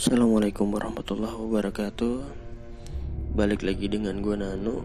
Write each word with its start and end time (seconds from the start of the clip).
Assalamualaikum 0.00 0.72
warahmatullahi 0.72 1.36
wabarakatuh. 1.36 2.24
Balik 3.36 3.60
lagi 3.60 3.84
dengan 3.84 4.24
gue 4.24 4.32
Nano 4.32 4.80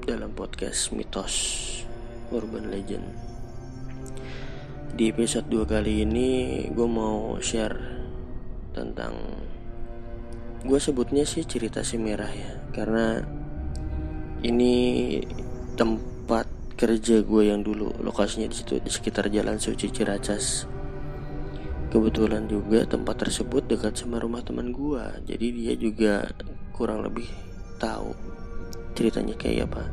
Dalam 0.00 0.32
podcast 0.32 0.88
Mitos 0.96 1.36
Urban 2.32 2.72
Legend. 2.72 3.04
Di 4.96 5.12
episode 5.12 5.52
2 5.52 5.68
kali 5.68 6.00
ini 6.00 6.28
Gue 6.72 6.88
mau 6.88 7.36
share 7.44 7.76
Tentang 8.72 9.20
Gue 10.64 10.80
sebutnya 10.80 11.28
sih 11.28 11.44
cerita 11.44 11.84
si 11.84 12.00
merah 12.00 12.32
ya 12.32 12.72
Karena 12.72 13.20
Ini 14.48 14.74
Tempat 15.76 16.72
kerja 16.72 17.20
gue 17.20 17.52
yang 17.52 17.60
dulu 17.60 18.00
Lokasinya 18.00 18.48
di 18.48 18.56
situ 18.56 18.80
di 18.80 18.88
sekitar 18.88 19.28
Jalan 19.28 19.60
Suci 19.60 19.92
Ciracas 19.92 20.77
Kebetulan 21.98 22.46
juga 22.46 22.86
tempat 22.86 23.26
tersebut 23.26 23.66
dekat 23.66 23.98
sama 23.98 24.22
rumah 24.22 24.38
teman 24.38 24.70
gua, 24.70 25.18
jadi 25.26 25.50
dia 25.50 25.74
juga 25.74 26.30
kurang 26.70 27.02
lebih 27.02 27.26
tahu 27.82 28.14
ceritanya 28.94 29.34
kayak 29.34 29.66
apa. 29.66 29.90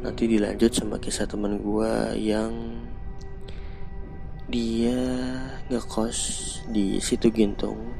Nanti 0.00 0.24
dilanjut 0.24 0.72
sama 0.72 0.96
kisah 0.96 1.28
teman 1.28 1.60
gua 1.60 2.16
yang 2.16 2.80
dia 4.48 4.96
ngekos 5.68 6.16
di 6.72 6.96
situ 6.96 7.28
Gintung 7.28 7.92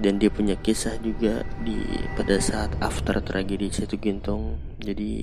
dan 0.00 0.16
dia 0.16 0.32
punya 0.32 0.56
kisah 0.56 0.96
juga 1.04 1.44
di 1.60 1.84
pada 2.16 2.40
saat 2.40 2.80
after 2.80 3.20
tragedi 3.20 3.68
situ 3.68 4.00
Gintung. 4.00 4.56
Jadi 4.80 5.20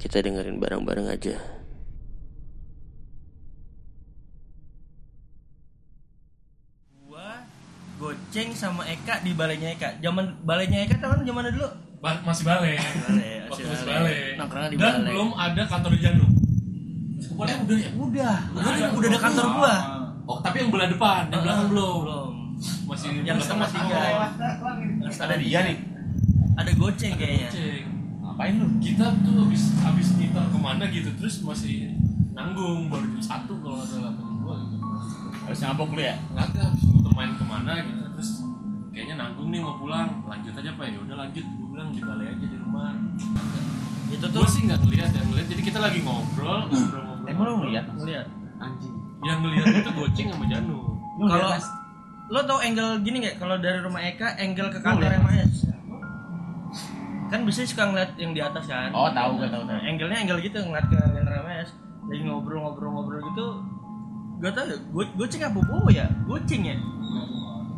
kita 0.00 0.24
dengerin 0.24 0.56
bareng-bareng 0.56 1.12
aja. 1.12 1.53
Goceng 7.96 8.50
sama 8.50 8.82
Eka 8.84 9.20
di 9.20 9.32
balainya 9.32 9.72
Eka. 9.72 9.98
Zaman 9.98 10.24
balainya 10.40 10.84
Eka 10.84 10.98
tahun 10.98 11.22
zaman 11.22 11.50
dulu. 11.50 11.68
Ba- 11.98 12.20
masih. 12.20 12.44
Balai, 12.44 12.76
Waktu 12.76 13.48
masih 13.48 13.64
masih 13.66 13.86
balai. 13.86 14.14
Nongkrongnya 14.36 14.68
di 14.68 14.76
Dan 14.76 14.84
balai. 14.94 15.08
belum 15.08 15.30
ada 15.32 15.62
kantor 15.64 15.90
di 15.90 16.00
Janu. 16.00 16.26
Pokoknya 17.26 17.54
udah 17.58 17.76
ya. 17.76 17.90
Udah, 17.90 18.34
udah, 18.52 18.88
udah 18.92 19.08
ada 19.08 19.20
kantor 19.20 19.46
gua. 19.54 19.74
Oh, 20.24 20.38
tapi 20.40 20.56
yang 20.58 20.70
belah 20.70 20.88
depan, 20.88 21.22
yang 21.28 21.42
belakang 21.42 21.68
belum. 21.68 21.98
Belum. 22.02 22.28
Masih 22.86 23.08
Yang 23.22 23.38
setengah 23.42 23.66
tengah 23.66 23.88
tiga. 23.90 24.02
Yang 25.00 25.12
setengah 25.12 25.38
dia 25.38 25.58
nih 25.62 25.76
Ada 26.54 26.70
goceng 26.72 27.12
kayaknya. 27.14 27.48
Cek. 27.50 27.82
ngapain 28.24 28.54
lu 28.56 28.66
Kita 28.78 29.06
tuh 29.20 29.34
habis 29.42 29.62
habis 29.76 30.08
nyetor 30.14 30.44
ke 30.44 30.56
mana 30.56 30.84
gitu 30.88 31.10
terus 31.14 31.38
masih 31.40 31.92
nanggung 32.30 32.86
baru 32.88 33.06
jam 33.08 33.22
satu 33.22 33.52
kalau 33.58 33.76
nggak 33.76 33.88
salah 33.88 34.12
dua 34.14 34.54
gitu. 34.64 34.76
harus 35.44 35.58
ngabok 35.60 35.90
lu 35.92 36.02
ya 36.02 36.14
Nggak 36.32 36.48
main 37.14 37.30
ke 37.38 37.44
mana 37.46 37.72
gitu 37.80 38.04
terus 38.18 38.30
kayaknya 38.90 39.14
nanggung 39.22 39.48
nih 39.54 39.60
mau 39.62 39.74
pulang 39.78 40.08
lanjut 40.26 40.54
aja 40.54 40.70
pak 40.74 40.86
ya 40.90 40.98
udah 40.98 41.16
lanjut 41.26 41.44
gue 41.46 41.66
bilang 41.70 41.88
di 41.94 42.00
balai 42.02 42.26
aja 42.30 42.46
di 42.46 42.58
rumah 42.58 42.92
Itu 44.12 44.26
gue 44.30 44.34
tuh 44.36 44.46
sih 44.46 44.62
nggak 44.68 44.80
ngeliat 44.84 45.10
ya 45.10 45.22
ngeliat 45.26 45.46
jadi 45.48 45.62
kita 45.64 45.78
lagi 45.82 45.98
ngobrol 46.02 46.70
ngobrol 46.70 47.02
ngobrol 47.02 47.30
emang 47.30 47.44
lu 47.46 47.54
ngeliat 47.66 47.84
ngeliat. 47.94 48.26
anjing 48.60 48.94
yang 49.24 49.38
ngeliat 49.40 49.66
itu 49.72 49.90
goceng 49.96 50.28
sama 50.30 50.44
Janu 50.46 50.78
Kalau 51.14 51.50
lo 52.32 52.40
tau 52.48 52.58
angle 52.58 53.04
gini 53.04 53.20
nggak? 53.20 53.36
Kalau 53.36 53.56
dari 53.60 53.78
rumah 53.84 54.00
Eka, 54.00 54.40
angle 54.40 54.72
ke 54.72 54.80
kantor 54.80 55.12
liat, 55.12 55.20
MAS. 55.20 55.54
Kan 57.28 57.44
biasanya 57.44 57.68
suka 57.68 57.84
ngeliat 57.92 58.10
yang 58.16 58.32
di 58.32 58.40
atas 58.40 58.64
kan. 58.64 58.88
oh 58.96 59.12
tahu 59.12 59.36
gak 59.40 59.52
tahu 59.52 59.62
Nah, 59.68 59.76
tahu 59.76 59.88
angle-nya 59.92 60.18
angle 60.24 60.40
gitu 60.40 60.56
ngeliat 60.64 60.86
ke 60.88 60.96
kantor 60.96 61.34
MAS. 61.44 61.68
Lagi 62.08 62.22
ngobrol-ngobrol-ngobrol 62.24 63.20
gitu. 63.32 63.46
Gak 64.44 64.52
tau 64.52 64.68
ya, 64.68 64.76
go 64.92 65.00
goceng 65.16 65.40
apa 65.40 65.56
bobo 65.56 65.88
ya? 65.88 66.04
Goceng 66.28 66.62
ya? 66.68 66.76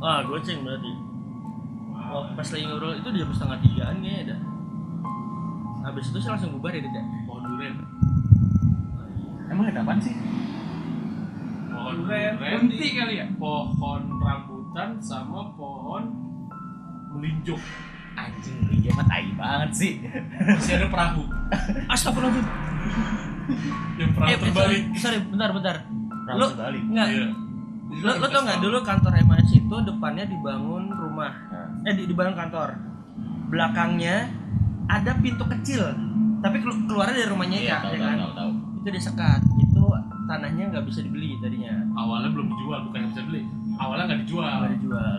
Ah, 0.03 0.19
goceng 0.27 0.66
berarti. 0.66 0.93
Oh, 2.06 2.27
pas 2.34 2.49
lagi 2.50 2.65
ngobrol 2.66 2.94
itu 2.97 3.09
jam 3.12 3.31
setengah 3.31 3.59
tigaan 3.62 3.97
kayaknya 4.03 4.34
dah. 4.34 4.41
Habis 5.87 6.10
itu 6.10 6.19
sih 6.19 6.27
langsung 6.27 6.50
bubar 6.59 6.75
ya, 6.75 6.82
ya? 6.82 7.03
pohon 7.31 7.43
duren 7.47 7.75
emang 9.47 9.71
ada 9.71 9.87
apaan 9.87 10.03
sih 10.03 10.15
pohon 11.71 11.94
duren 12.03 12.34
Kunti 12.34 12.87
kali 12.91 13.15
ya? 13.22 13.27
pohon 13.38 14.03
rambutan 14.19 14.98
sama 14.98 15.47
pohon 15.54 16.10
melinjok 17.15 17.62
anjing 18.19 18.59
dia 18.83 18.91
mah 18.91 19.06
tai 19.06 19.31
banget 19.38 19.71
sih 19.71 19.93
masih 20.43 20.75
ada 20.75 20.87
perahu 20.91 21.22
Astagfirullahaladzim. 21.94 22.47
yang 23.94 24.10
perahu 24.10 24.27
Eh, 24.27 24.38
terbalik 24.43 24.83
sorry, 24.98 24.98
sorry, 24.98 25.19
bentar, 25.22 25.50
bentar. 25.54 25.77
Terbalik. 26.26 26.82
enggak, 26.84 27.06
Iya. 27.06 27.26
lo, 28.03 28.10
lo 28.19 28.26
tau 28.26 28.42
nggak 28.42 28.60
dulu 28.60 28.78
kantor 28.82 29.12
MAS 29.22 29.48
itu 29.48 29.76
depannya 29.81 30.25
dibangun 30.26 30.84
rumah. 30.91 31.32
Eh 31.82 31.92
di, 31.94 32.03
dibangun 32.04 32.34
kantor. 32.34 32.69
Belakangnya 33.47 34.26
ada 34.86 35.12
pintu 35.16 35.47
kecil 35.47 35.82
tapi 36.36 36.62
kelu- 36.62 36.84
keluarnya 36.86 37.15
dari 37.16 37.31
rumahnya 37.31 37.59
iya 37.59 37.70
ya, 37.72 37.78
tahu 37.81 37.91
ya 37.91 37.98
tahu 37.98 38.06
kan? 38.06 38.16
tahu 38.19 38.32
tahu. 38.34 38.50
Itu 38.82 38.88
disekat. 38.92 39.41
Itu 39.59 39.82
tanahnya 40.26 40.65
nggak 40.70 40.84
bisa 40.84 41.00
dibeli 41.03 41.38
tadinya. 41.38 41.75
Awalnya 41.94 42.31
belum 42.31 42.47
dijual 42.50 42.78
bukan 42.86 42.98
yang 43.03 43.10
bisa 43.10 43.22
beli 43.25 43.42
awalnya 43.76 44.04
nggak 44.10 44.20
dijual. 44.26 44.56
Nggak 44.60 44.72
dijual. 44.78 45.16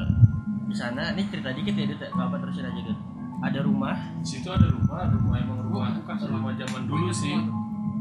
Di 0.68 0.76
sana 0.76 1.16
ini 1.16 1.24
cerita 1.32 1.50
dikit 1.52 1.74
ya 1.74 1.86
Dit 1.88 2.00
nggak 2.00 2.26
apa 2.28 2.36
terusin 2.44 2.68
aja 2.68 2.82
Dit 2.84 3.00
ada 3.38 3.60
rumah. 3.62 3.96
Di 4.20 4.28
situ 4.28 4.48
ada 4.52 4.68
rumah 4.68 5.08
rumah 5.08 5.36
emang 5.40 5.60
rumah. 5.64 5.90
Rumah. 5.96 6.52
Zaman 6.58 6.82
dulu 6.86 7.08
sih. 7.12 7.36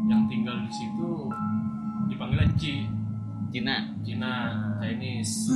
yang 0.06 0.22
tinggal 0.30 0.54
di 0.62 0.70
situ 0.70 1.26
dipanggil 2.06 2.38
Ci 2.54 2.86
Cina. 3.56 3.88
Cina 4.04 4.32
Chinese. 4.84 5.48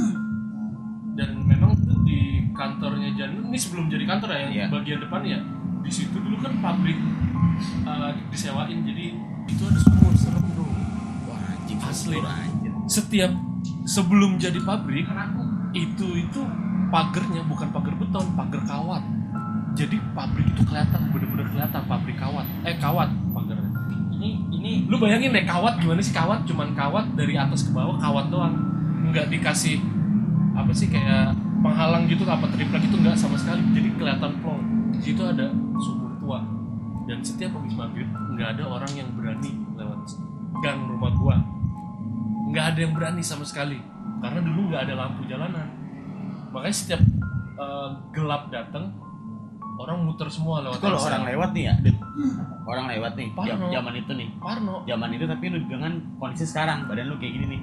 Dan 1.12 1.44
memang 1.44 1.76
tuh 1.84 2.00
di 2.08 2.48
kantornya 2.56 3.12
Janu 3.12 3.52
ini 3.52 3.58
sebelum 3.60 3.92
jadi 3.92 4.08
kantor 4.08 4.28
ya 4.32 4.38
yang 4.40 4.52
Iya. 4.56 4.66
bagian 4.72 4.98
depan 5.04 5.20
ya 5.28 5.38
di 5.80 5.90
situ 5.92 6.16
dulu 6.16 6.40
kan 6.40 6.52
pabrik 6.60 6.96
uh, 7.84 8.12
disewain 8.32 8.84
jadi 8.84 9.16
itu 9.48 9.62
ada 9.64 9.80
sumur 9.80 10.12
serem 10.16 10.44
bro 10.52 10.64
wah 11.28 11.40
anjing 11.40 11.80
Asli. 11.80 12.16
anjing. 12.20 12.72
Setiap 12.88 13.32
sebelum 13.84 14.40
jadi 14.40 14.60
pabrik 14.64 15.04
itu 15.76 16.08
itu 16.24 16.40
pagernya 16.88 17.44
bukan 17.44 17.68
pagar 17.68 17.94
beton 18.00 18.26
pagar 18.32 18.62
kawat. 18.64 19.02
Jadi 19.76 19.96
pabrik 20.16 20.48
itu 20.56 20.62
kelihatan 20.64 21.00
bener-bener 21.12 21.46
kelihatan 21.52 21.82
pabrik 21.84 22.16
kawat. 22.16 22.48
Eh 22.64 22.76
kawat 22.80 23.12
ini 24.60 24.84
lu 24.84 25.00
bayangin 25.00 25.32
deh 25.32 25.48
kawat 25.48 25.80
gimana 25.80 26.04
sih? 26.04 26.12
Kawat 26.12 26.44
cuman 26.44 26.76
kawat 26.76 27.16
dari 27.16 27.32
atas 27.32 27.64
ke 27.64 27.72
bawah 27.72 27.96
kawat 27.96 28.28
doang. 28.28 28.54
Nggak 29.08 29.32
dikasih 29.32 29.80
apa 30.52 30.68
sih 30.76 30.92
kayak 30.92 31.32
penghalang 31.64 32.04
gitu 32.04 32.28
apa 32.28 32.44
triplek 32.52 32.84
itu 32.84 32.96
nggak 33.00 33.16
sama 33.16 33.40
sekali. 33.40 33.64
Jadi 33.72 33.88
kelihatan 33.96 34.36
plong. 34.44 34.62
Di 34.92 35.00
situ 35.00 35.22
ada 35.24 35.48
sumur 35.80 36.12
tua. 36.20 36.44
Dan 37.08 37.24
setiap 37.24 37.56
habis 37.56 37.72
maghrib 37.72 38.06
nggak 38.36 38.60
ada 38.60 38.64
orang 38.68 38.92
yang 38.92 39.08
berani 39.16 39.56
lewat 39.80 40.00
gang 40.60 40.84
rumah 40.84 41.12
gua. 41.16 41.36
Nggak 42.52 42.64
ada 42.76 42.78
yang 42.84 42.92
berani 42.92 43.22
sama 43.24 43.48
sekali. 43.48 43.80
Karena 44.20 44.44
dulu 44.44 44.68
nggak 44.68 44.82
ada 44.84 44.94
lampu 44.94 45.24
jalanan. 45.24 45.68
Makanya 46.52 46.76
setiap 46.76 47.00
eh, 47.56 47.88
gelap 48.12 48.52
datang 48.52 48.92
orang 49.80 50.04
muter 50.04 50.28
semua 50.28 50.60
lewat 50.60 50.76
kalau 50.78 51.00
orang 51.00 51.24
lewat 51.24 51.50
nih 51.50 51.64
ya 51.64 51.74
Dit. 51.80 51.96
orang 52.62 52.86
lewat 52.86 53.12
nih 53.16 53.28
Parno. 53.32 53.66
zaman 53.66 53.94
itu 53.94 54.12
nih. 54.12 54.28
Parno. 54.36 54.76
Zaman 54.84 55.08
itu 55.10 55.24
tapi 55.24 55.44
lu 55.48 55.58
dengan 55.64 55.92
kondisi 56.16 56.44
sekarang 56.44 56.84
badan 56.84 57.08
lu 57.08 57.16
kayak 57.16 57.32
gini 57.32 57.46
nih. 57.56 57.60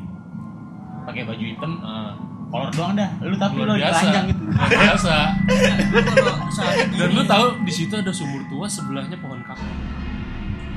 Pakai 1.05 1.23
baju 1.23 1.43
hitam 1.45 1.71
Ah, 1.79 2.11
kolor 2.47 2.71
doang 2.71 2.93
dah. 2.93 3.09
Lu 3.21 3.35
tapi 3.35 3.57
lu 3.59 3.69
biasa. 3.69 4.01
telanjang 4.01 4.25
gitu. 4.27 4.41
Luar 4.43 4.69
biasa. 4.71 5.15
Dan 6.97 7.09
lu 7.11 7.23
tahu 7.23 7.45
di 7.61 7.71
situ 7.71 7.93
ada 7.93 8.09
sumur 8.09 8.41
tua 8.47 8.65
sebelahnya 8.65 9.17
pohon 9.17 9.39
kakao 9.41 9.69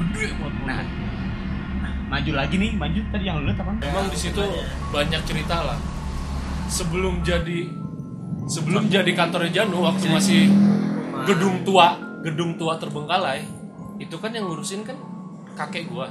gede 0.00 0.32
banget 0.32 0.54
pohon. 0.60 0.66
Nah. 0.66 1.92
maju 2.06 2.32
lagi 2.34 2.54
nih 2.56 2.70
maju. 2.72 3.00
Tadi 3.08 3.24
yang 3.24 3.36
lu 3.38 3.48
lihat 3.48 3.58
apa? 3.58 3.72
Memang 3.76 4.06
di 4.06 4.18
situ 4.18 4.42
banyak 4.90 5.20
cerita 5.24 5.56
lah. 5.62 5.78
Sebelum 6.66 7.20
jadi 7.20 7.66
sebelum 8.46 8.86
jadi 8.86 9.10
kantornya 9.10 9.50
Janu 9.52 9.80
waktu 9.80 10.06
masih 10.06 10.42
gedung 11.28 11.62
tua 11.64 11.96
gedung 12.20 12.56
tua 12.60 12.76
terbengkalai 12.76 13.44
itu 14.00 14.16
kan 14.16 14.32
yang 14.32 14.48
ngurusin 14.48 14.80
kan 14.84 14.96
kakek 15.56 15.92
gua. 15.92 16.08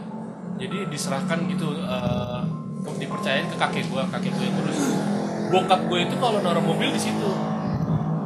Jadi 0.60 0.92
diserahkan 0.92 1.40
gitu 1.50 1.74
ke- 1.74 2.98
dipercayain 3.02 3.50
ke 3.50 3.56
kakek 3.58 3.86
gua 3.90 4.06
kakek 4.14 4.34
gua 4.38 4.46
yang 4.46 4.56
ngurus. 4.62 4.80
Bokap 5.50 5.82
gue 5.90 6.00
itu 6.06 6.16
kalau 6.22 6.46
naruh 6.46 6.62
mobil 6.62 6.94
di 6.94 7.02
situ 7.02 7.30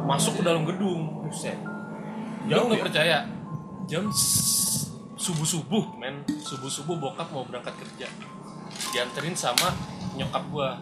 masuk 0.04 0.36
ke 0.36 0.42
dalam 0.44 0.68
gedung 0.68 1.24
buset. 1.24 1.56
Jauh 2.44 2.68
nggak 2.68 2.84
percaya. 2.84 3.24
Jam 3.88 4.12
subuh 5.16 5.48
subuh 5.48 5.96
men. 5.96 6.20
Subuh 6.44 6.68
subuh 6.68 7.00
bokap 7.00 7.32
mau 7.32 7.48
berangkat 7.48 7.72
kerja. 7.80 8.12
Dianterin 8.92 9.32
sama 9.32 9.72
nyokap 10.20 10.44
gua 10.52 10.76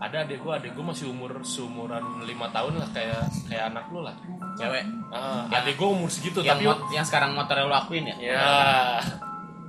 ada 0.00 0.16
adek 0.18 0.40
gua 0.40 0.56
adek 0.56 0.72
gua 0.72 0.90
masih 0.90 1.06
umur 1.06 1.30
seumuran 1.42 2.00
lima 2.24 2.48
tahun 2.48 2.76
lah 2.76 2.88
kayak 2.90 3.20
kayak 3.44 3.64
anak 3.68 3.84
lu 3.88 4.00
lah. 4.00 4.16
Cewek? 4.56 4.84
Ah, 5.10 5.44
Ya. 5.46 5.60
adek 5.60 5.76
gua 5.76 5.88
umur 5.92 6.08
segitu 6.08 6.40
yang, 6.40 6.56
tapi 6.56 6.64
mot- 6.66 6.88
yang 6.90 7.04
sekarang 7.04 7.30
motor 7.32 7.60
lu 7.60 7.70
akuin 7.70 8.04
ya? 8.06 8.16
Ya 8.18 8.40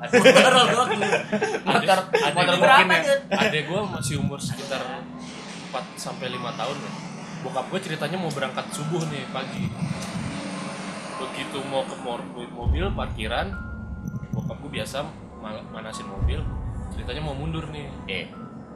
motor 0.02 0.52
lu 0.56 0.64
motor 0.66 0.88
motor 2.34 2.56
mungkin 2.58 2.96
ya. 2.96 3.16
adek 3.30 3.64
gua 3.68 3.82
masih 3.92 4.16
umur 4.18 4.40
sekitar 4.40 4.82
4 4.82 5.04
sampai 5.96 6.28
lima 6.30 6.52
tahun 6.54 6.76
ya. 6.76 6.92
Bokap 7.42 7.66
gue 7.68 7.80
ceritanya 7.82 8.16
mau 8.16 8.30
berangkat 8.30 8.70
subuh 8.70 9.02
nih 9.08 9.26
pagi. 9.30 9.66
Begitu 11.18 11.58
mau 11.66 11.82
ke 11.84 11.96
mobil 12.52 12.86
parkiran 12.92 13.50
bokap 14.32 14.58
gue 14.60 14.72
biasa 14.74 15.02
manasin 15.72 16.06
mobil. 16.06 16.38
Ceritanya 16.90 17.22
mau 17.22 17.34
mundur 17.34 17.66
nih. 17.68 17.90
Eh 18.06 18.26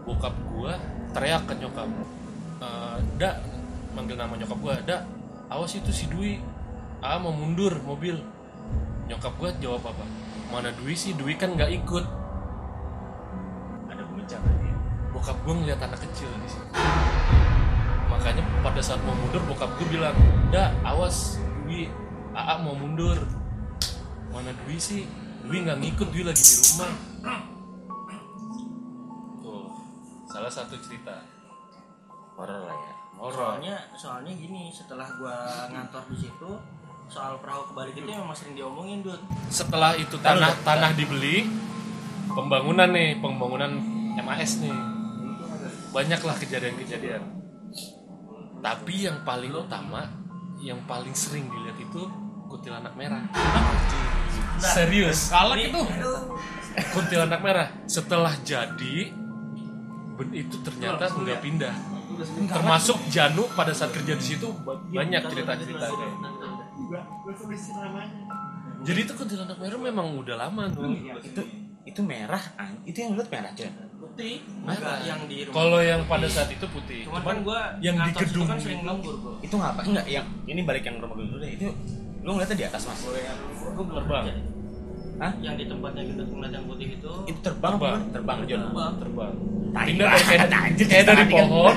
bokap 0.05 0.33
gue 0.53 0.73
teriak 1.17 1.43
ke 1.49 1.53
nyokap 1.57 1.89
"Eh, 2.61 2.97
dak 3.17 3.41
manggil 3.97 4.15
nama 4.15 4.37
nyokap 4.37 4.59
gue 4.61 4.73
dak 4.85 5.01
awas 5.49 5.73
itu 5.73 5.89
si 5.89 6.05
Dwi. 6.07 6.37
Ah 7.01 7.17
mau 7.21 7.33
mundur 7.33 7.73
mobil. 7.85 8.17
Nyokap 9.09 9.33
gue 9.37 9.49
jawab 9.61 9.93
apa? 9.93 10.05
Mana 10.53 10.69
Dwi 10.73 10.93
sih? 10.93 11.13
Dwi 11.17 11.37
kan 11.37 11.53
nggak 11.53 11.69
ikut. 11.83 12.05
Ada 13.89 14.01
bincang 14.09 14.41
tadi 14.41 14.69
bokap 15.13 15.37
gue 15.41 15.53
ngeliat 15.53 15.79
anak 15.81 15.99
kecil 16.01 16.29
di 16.41 16.49
situ. 16.49 16.65
Makanya 18.09 18.41
pada 18.61 18.81
saat 18.81 19.01
mau 19.05 19.17
mundur 19.17 19.41
bokap 19.49 19.69
gue 19.81 19.87
bilang 19.89 20.15
dah 20.53 20.69
awas 20.85 21.41
Dwi 21.65 21.89
Aa 22.37 22.61
mau 22.61 22.77
mundur. 22.77 23.17
Mana 24.29 24.51
Dwi 24.65 24.77
sih? 24.77 25.05
Dwi 25.45 25.65
nggak 25.65 25.77
ngikut 25.81 26.07
Dwi 26.09 26.23
lagi 26.25 26.41
di 26.41 26.55
rumah 26.73 26.93
salah 30.45 30.69
satu 30.69 30.77
cerita. 30.77 31.25
Horor 32.37 32.69
lah 32.69 32.77
ya. 32.77 32.93
Horor 33.17 33.33
soalnya 33.33 33.75
soalnya 33.97 34.33
gini 34.37 34.69
setelah 34.69 35.09
gua 35.17 35.65
ngantor 35.73 36.05
di 36.13 36.17
situ 36.21 36.51
soal 37.09 37.41
perahu 37.41 37.73
kebalik 37.73 37.97
itu 37.97 38.05
memang 38.05 38.33
sering 38.33 38.57
diomongin 38.57 39.05
dud 39.05 39.21
setelah 39.53 39.93
itu 39.93 40.17
tanah 40.17 40.57
tanah 40.65 40.89
dibeli 40.97 41.45
pembangunan 42.33 42.89
nih 42.93 43.17
pembangunan 43.17 43.71
MAS 44.21 44.61
nih. 44.61 44.77
Banyaklah 45.89 46.37
kejadian-kejadian. 46.37 47.23
Tapi 48.61 49.09
yang 49.09 49.25
paling 49.25 49.49
utama 49.49 50.05
yang 50.61 50.77
paling 50.85 51.13
sering 51.17 51.49
dilihat 51.49 51.77
itu 51.81 52.05
kuntilanak 52.53 52.93
merah. 52.93 53.25
Serius? 54.61 55.33
Kalak 55.33 55.57
itu. 55.57 55.81
kuntilanak 56.93 57.41
merah. 57.41 57.67
Setelah 57.89 58.33
jadi 58.43 59.24
ben- 60.15 60.35
itu 60.35 60.55
ternyata 60.63 61.05
nggak 61.11 61.39
pindah. 61.43 61.75
Termasuk 62.47 62.97
Janu 63.11 63.43
pada 63.53 63.75
saat 63.75 63.91
kerja 63.91 64.15
di 64.15 64.25
situ 64.25 64.47
banyak 64.91 65.21
cerita-cerita 65.27 65.85
jadi 68.85 68.99
itu 69.01 69.13
kuntilanak 69.17 69.57
merah 69.57 69.79
memang 69.81 70.07
udah 70.21 70.35
lama 70.37 70.69
tuh. 70.69 70.93
Itu 71.25 71.41
itu 71.85 72.01
merah 72.01 72.41
itu 72.85 72.97
yang 72.97 73.17
lihat 73.17 73.29
merah 73.29 73.49
aja 73.53 73.69
putih. 73.97 74.35
Merah. 74.61 74.77
enggak 74.77 74.99
yang 75.03 75.21
di 75.25 75.37
rumah. 75.43 75.55
Kalau 75.57 75.79
yang 75.81 76.01
pada 76.05 76.27
saat 76.29 76.49
itu 76.53 76.65
putih. 76.69 77.01
Cuman 77.09 77.21
kan 77.25 77.37
gua 77.41 77.59
yang 77.81 77.95
di 77.99 78.11
gedung 78.13 78.45
kan 78.47 78.57
sering 78.61 78.81
itu- 78.81 78.87
lembur 78.87 79.15
gua. 79.19 79.33
Itu 79.41 79.55
ngapa 79.57 79.81
enggak 79.83 80.07
yang 80.07 80.25
ini 80.45 80.61
balik 80.63 80.83
yang 80.85 81.01
rumah 81.01 81.15
gue 81.17 81.25
dulu 81.27 81.39
deh. 81.41 81.51
Itu 81.57 81.67
lu 82.25 82.29
ngeliatnya 82.37 82.57
di 82.57 82.65
atas 82.65 82.81
mas? 82.85 82.99
Gua 83.03 83.95
Terbang. 83.99 84.25
Hah? 85.15 85.31
yang 85.39 85.55
di 85.55 85.63
tempatnya 85.63 86.03
gedung 86.11 86.27
ngeliat 86.27 86.53
yang 86.59 86.65
putih 86.67 86.87
itu 86.99 87.11
itu 87.23 87.39
terbang 87.39 87.79
Terbang. 87.79 87.99
terbang 88.11 88.37
Jon? 88.43 88.59
Terbang. 88.67 88.93
Terbang 88.99 89.33
Tai 89.75 89.91
banget, 89.91 90.47
anjir, 90.47 90.85
kayak 90.87 91.05
dari 91.05 91.23
kan. 91.27 91.33
pohon 91.35 91.75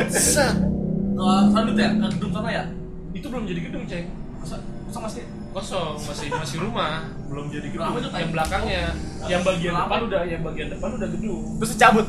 Salut 1.51 1.75
ya? 1.75 1.89
Ke 1.91 2.07
gedung 2.15 2.31
sana 2.31 2.51
ya? 2.51 2.65
itu 3.11 3.27
belum 3.27 3.45
jadi 3.45 3.61
gedung 3.67 3.85
ceng 3.91 4.07
Masa, 4.39 4.57
masa 4.87 4.99
masih 5.03 5.23
kosong 5.51 5.99
masih 6.07 6.27
masih 6.31 6.59
rumah 6.63 7.11
belum 7.27 7.51
jadi 7.51 7.67
gedung 7.75 7.91
Lama 7.91 7.99
itu, 7.99 8.09
yang 8.15 8.31
belakangnya 8.31 8.83
yang 9.27 9.43
bagian 9.43 9.73
Lama. 9.75 9.83
depan 9.83 9.99
udah 10.07 10.23
yang 10.23 10.43
bagian 10.47 10.69
depan 10.71 10.89
udah 10.95 11.09
gedung 11.11 11.41
terus 11.59 11.73
cabut 11.75 12.07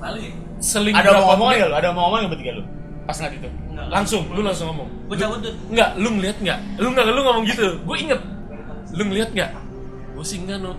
kali. 0.00 0.32
seling 0.64 0.94
ada 0.96 1.10
ngomong 1.20 1.48
nggak 1.52 1.68
lu 1.68 1.76
ada 1.76 1.88
mau 1.92 2.02
ngomong 2.08 2.18
nggak 2.24 2.32
bertiga 2.32 2.52
lu 2.56 2.64
pas 3.04 3.16
ngeliat 3.20 3.34
itu 3.36 3.48
Enggak, 3.74 3.86
langsung 3.92 4.22
lu 4.32 4.40
langsung 4.40 4.66
ngomong 4.72 4.88
gua 5.12 5.16
cabut 5.20 5.38
dud 5.44 5.56
Enggak, 5.68 5.90
lu 6.00 6.08
ngeliat 6.16 6.36
nggak? 6.40 6.58
Lu 6.80 6.86
nggak, 6.94 7.04
lu 7.10 7.20
ngomong 7.20 7.44
gitu. 7.44 7.66
Gue 7.84 7.96
inget. 8.00 8.20
Lu 8.94 9.02
ngeliat 9.04 9.30
nggak? 9.34 9.50
Gue 10.14 10.24
sih 10.24 10.38
enggak, 10.40 10.58
Nut. 10.62 10.78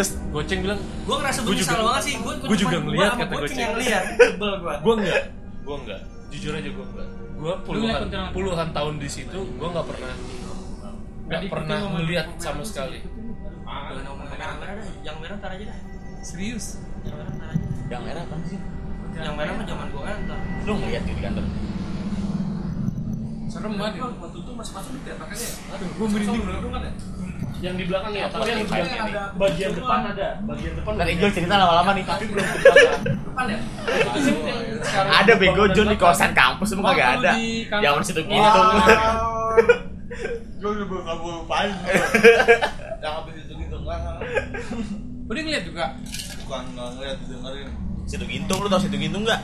Terus 0.00 0.16
Goceng 0.32 0.60
bilang, 0.64 0.80
gua 1.04 1.16
ngerasa 1.20 1.38
juga- 1.44 1.76
banget 1.76 2.02
sih 2.08 2.14
gua 2.24 2.32
gua 2.40 2.56
juga 2.56 2.76
ngeliat 2.80 3.12
kata 3.20 3.34
goceng 3.36 3.60
yang 3.60 3.76
lihat 3.76 4.04
sebel 4.32 4.52
gua 4.64 4.74
gue 4.80 4.94
enggak. 4.96 5.22
Gue 5.60 5.76
enggak. 5.76 6.00
Jujur 6.32 6.52
aja 6.56 6.70
gue 6.72 6.86
enggak. 6.88 7.08
Gue 7.36 7.52
ngeliat 7.52 7.60
puluhan, 7.68 8.00
puluhan 8.32 8.68
tahun 8.72 8.94
di 8.96 9.08
situ, 9.12 9.38
gue 9.44 9.68
nggak 9.68 9.86
pernah 9.92 10.12
nggak 11.28 11.42
pernah 11.52 11.78
melihat 12.00 12.26
sama 12.40 12.64
sekali. 12.64 13.04
Ngomong 13.04 14.24
merah 14.24 14.72
yang 15.04 15.16
merah 15.20 15.36
ntar 15.36 15.52
aja 15.52 15.64
dah 15.68 15.78
Serius. 16.24 16.80
yang 17.04 17.14
merah 17.20 17.32
ntar 17.36 17.48
aja 17.52 17.66
yang 17.90 18.02
merah 18.02 18.22
apa 18.24 18.36
sih 18.48 18.58
yang 19.20 19.34
merah 19.36 19.52
mah 19.52 19.66
zaman 19.66 19.86
gua 19.92 20.02
ngantor 20.06 20.38
lu 20.64 20.72
ngeliat 20.80 21.02
di 21.04 21.12
kantor 21.20 21.44
Serem 23.50 23.74
banget 23.74 23.98
ya. 23.98 24.06
Waktu 24.06 24.38
itu 24.46 24.52
mas 24.54 24.70
masuk 24.70 24.94
di 24.94 25.10
makanya. 25.10 25.48
Aduh, 25.74 25.88
gua 25.98 26.06
merinding 26.06 26.42
kan. 26.70 26.94
Yang 27.60 27.74
di 27.76 27.84
belakang 27.86 28.12
ya, 28.14 28.24
Apa 28.24 28.40
yang 28.40 28.58
lagi? 28.58 28.72
bagian, 28.72 29.00
Ada 29.04 29.22
bagian 29.36 29.70
depan 29.70 29.98
ada, 30.06 30.28
bagian 30.42 30.72
depan. 30.74 30.92
udah 30.92 31.06
Ijol 31.06 31.20
jadi. 31.22 31.36
cerita 31.36 31.54
lama-lama 31.54 31.90
nih 31.92 32.04
Tapi 32.04 32.24
belum. 32.26 32.46
Depan 33.20 33.44
ya? 33.46 33.58
Yang 34.80 35.08
ada 35.12 35.32
bego 35.36 35.64
Jon 35.68 35.86
di 35.86 35.94
belakang. 35.94 36.16
kosan 36.16 36.30
kampus 36.32 36.68
emang 36.70 36.84
kagak 36.88 37.04
Waktu 37.06 37.20
ada 37.20 37.32
di 37.34 37.46
jangan 37.70 38.02
situ 38.02 38.20
gitu 38.22 38.60
Gue 40.56 40.70
udah 40.70 40.86
bakal 40.86 41.14
gue 41.16 41.32
lupain 41.34 41.70
Yang 42.98 43.12
habis 43.14 43.34
itu 43.38 43.52
gitu 43.54 43.76
kan 43.82 44.00
Oh, 45.22 45.32
dia 45.32 45.42
ngeliat 45.42 45.62
juga. 45.62 45.84
Bukan 46.42 46.62
nggak 46.74 46.88
ngeliat 46.92 47.16
didengerin 47.20 47.68
situ 48.02 48.24
gintung 48.26 48.58
lu 48.58 48.66
tau 48.66 48.80
situ 48.80 48.96
gintung 48.96 49.22
nggak 49.22 49.40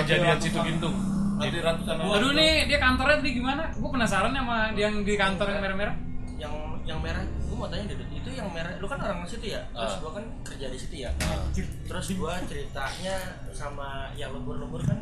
Kejadian 0.00 0.38
situ 0.40 0.58
gintung. 0.58 0.94
Jadi 1.38 1.58
ratusan 1.58 1.94
Aduh 2.00 2.32
nih, 2.32 2.66
dia 2.66 2.78
kantornya 2.78 3.18
tadi 3.18 3.30
gimana? 3.32 3.70
Gua 3.72 3.90
penasaran 3.90 4.30
sama 4.30 4.70
yang 4.72 5.02
di 5.02 5.14
kantor 5.14 5.46
yang 5.48 5.60
merah-merah. 5.60 5.94
yang 6.36 6.50
yang 6.82 6.98
merah 6.98 7.22
gua 7.44 7.56
mau 7.56 7.68
tanya 7.68 7.84
deh 7.86 7.96
Dud. 7.96 8.10
itu 8.12 8.30
yang 8.32 8.48
merah 8.48 8.74
lu 8.76 8.86
kan 8.86 8.98
orang 8.98 9.22
situ 9.22 9.46
ya 9.48 9.60
terus 9.68 9.92
Ah. 9.92 9.98
gua 10.00 10.10
kan 10.14 10.24
kerja 10.42 10.66
di 10.66 10.76
situ 10.76 10.94
ya 10.98 11.10
Nah, 11.20 11.46
terus 11.84 12.06
gua 12.12 12.34
ceritanya 12.42 13.16
sama 13.50 13.88
yang 14.12 14.30
lembur-lembur 14.32 14.82
kan 14.82 14.98